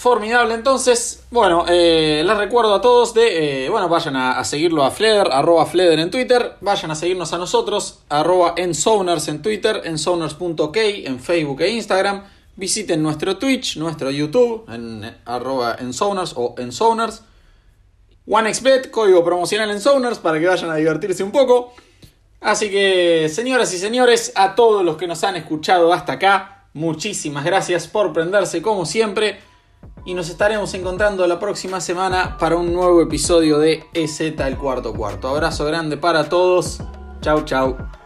Formidable, 0.01 0.55
entonces, 0.55 1.27
bueno, 1.31 1.67
eh, 1.69 2.23
les 2.25 2.37
recuerdo 2.39 2.75
a 2.75 2.81
todos 2.81 3.13
de, 3.13 3.67
eh, 3.67 3.69
bueno, 3.69 3.87
vayan 3.87 4.17
a, 4.17 4.43
seguirlo 4.45 4.83
a 4.83 4.91
Fleder, 4.91 5.29
arroba 5.31 5.67
Fleder 5.67 5.99
en 5.99 6.11
Twitter, 6.11 6.57
vayan 6.63 6.91
a 6.91 6.95
seguirnos 6.95 7.35
a 7.35 7.37
nosotros, 7.37 7.99
arroba 8.09 8.55
ensoners 8.57 9.29
en 9.29 9.43
Twitter, 9.43 9.83
ensoners.ok 9.85 10.77
en 10.79 11.21
Facebook 11.21 11.61
e 11.61 11.69
Instagram, 11.73 12.25
visiten 12.57 13.03
nuestro 13.03 13.37
Twitch, 13.37 13.77
nuestro 13.77 14.11
YouTube, 14.11 14.65
en 14.73 15.05
eh, 15.05 15.17
arroba 15.27 15.77
ensoners 15.79 16.33
o 16.35 16.55
ensoners, 16.57 17.23
OneXBet, 18.31 18.91
código 18.91 19.25
promocional 19.25 19.71
ensoners 19.71 20.19
para 20.21 20.39
que 20.39 20.47
vayan 20.47 20.71
a 20.71 20.77
divertirse 20.77 21.25
un 21.25 21.33
poco. 21.33 21.75
Así 22.41 22.71
que, 22.71 23.29
señoras 23.29 23.75
y 23.75 23.79
señores, 23.79 24.33
a 24.37 24.55
todos 24.55 24.85
los 24.85 24.97
que 24.97 25.07
nos 25.07 25.25
han 25.25 25.37
escuchado 25.37 25.93
hasta 25.93 26.15
acá, 26.15 26.69
muchísimas 26.73 27.45
gracias 27.45 27.89
por 27.89 28.13
prenderse 28.13 28.63
como 28.63 28.87
siempre. 28.87 29.41
Y 30.07 30.15
nos 30.15 30.31
estaremos 30.31 30.73
encontrando 30.75 31.27
la 31.27 31.39
próxima 31.39 31.81
semana 31.81 32.39
para 32.39 32.57
un 32.57 32.73
nuevo 32.73 33.03
episodio 33.03 33.59
de 33.59 33.85
EZ 33.93 34.21
el 34.21 34.57
cuarto 34.57 34.95
cuarto. 34.95 35.29
Abrazo 35.29 35.67
grande 35.67 35.97
para 35.99 36.29
todos. 36.29 36.81
Chau, 37.21 37.45
chau. 37.45 38.00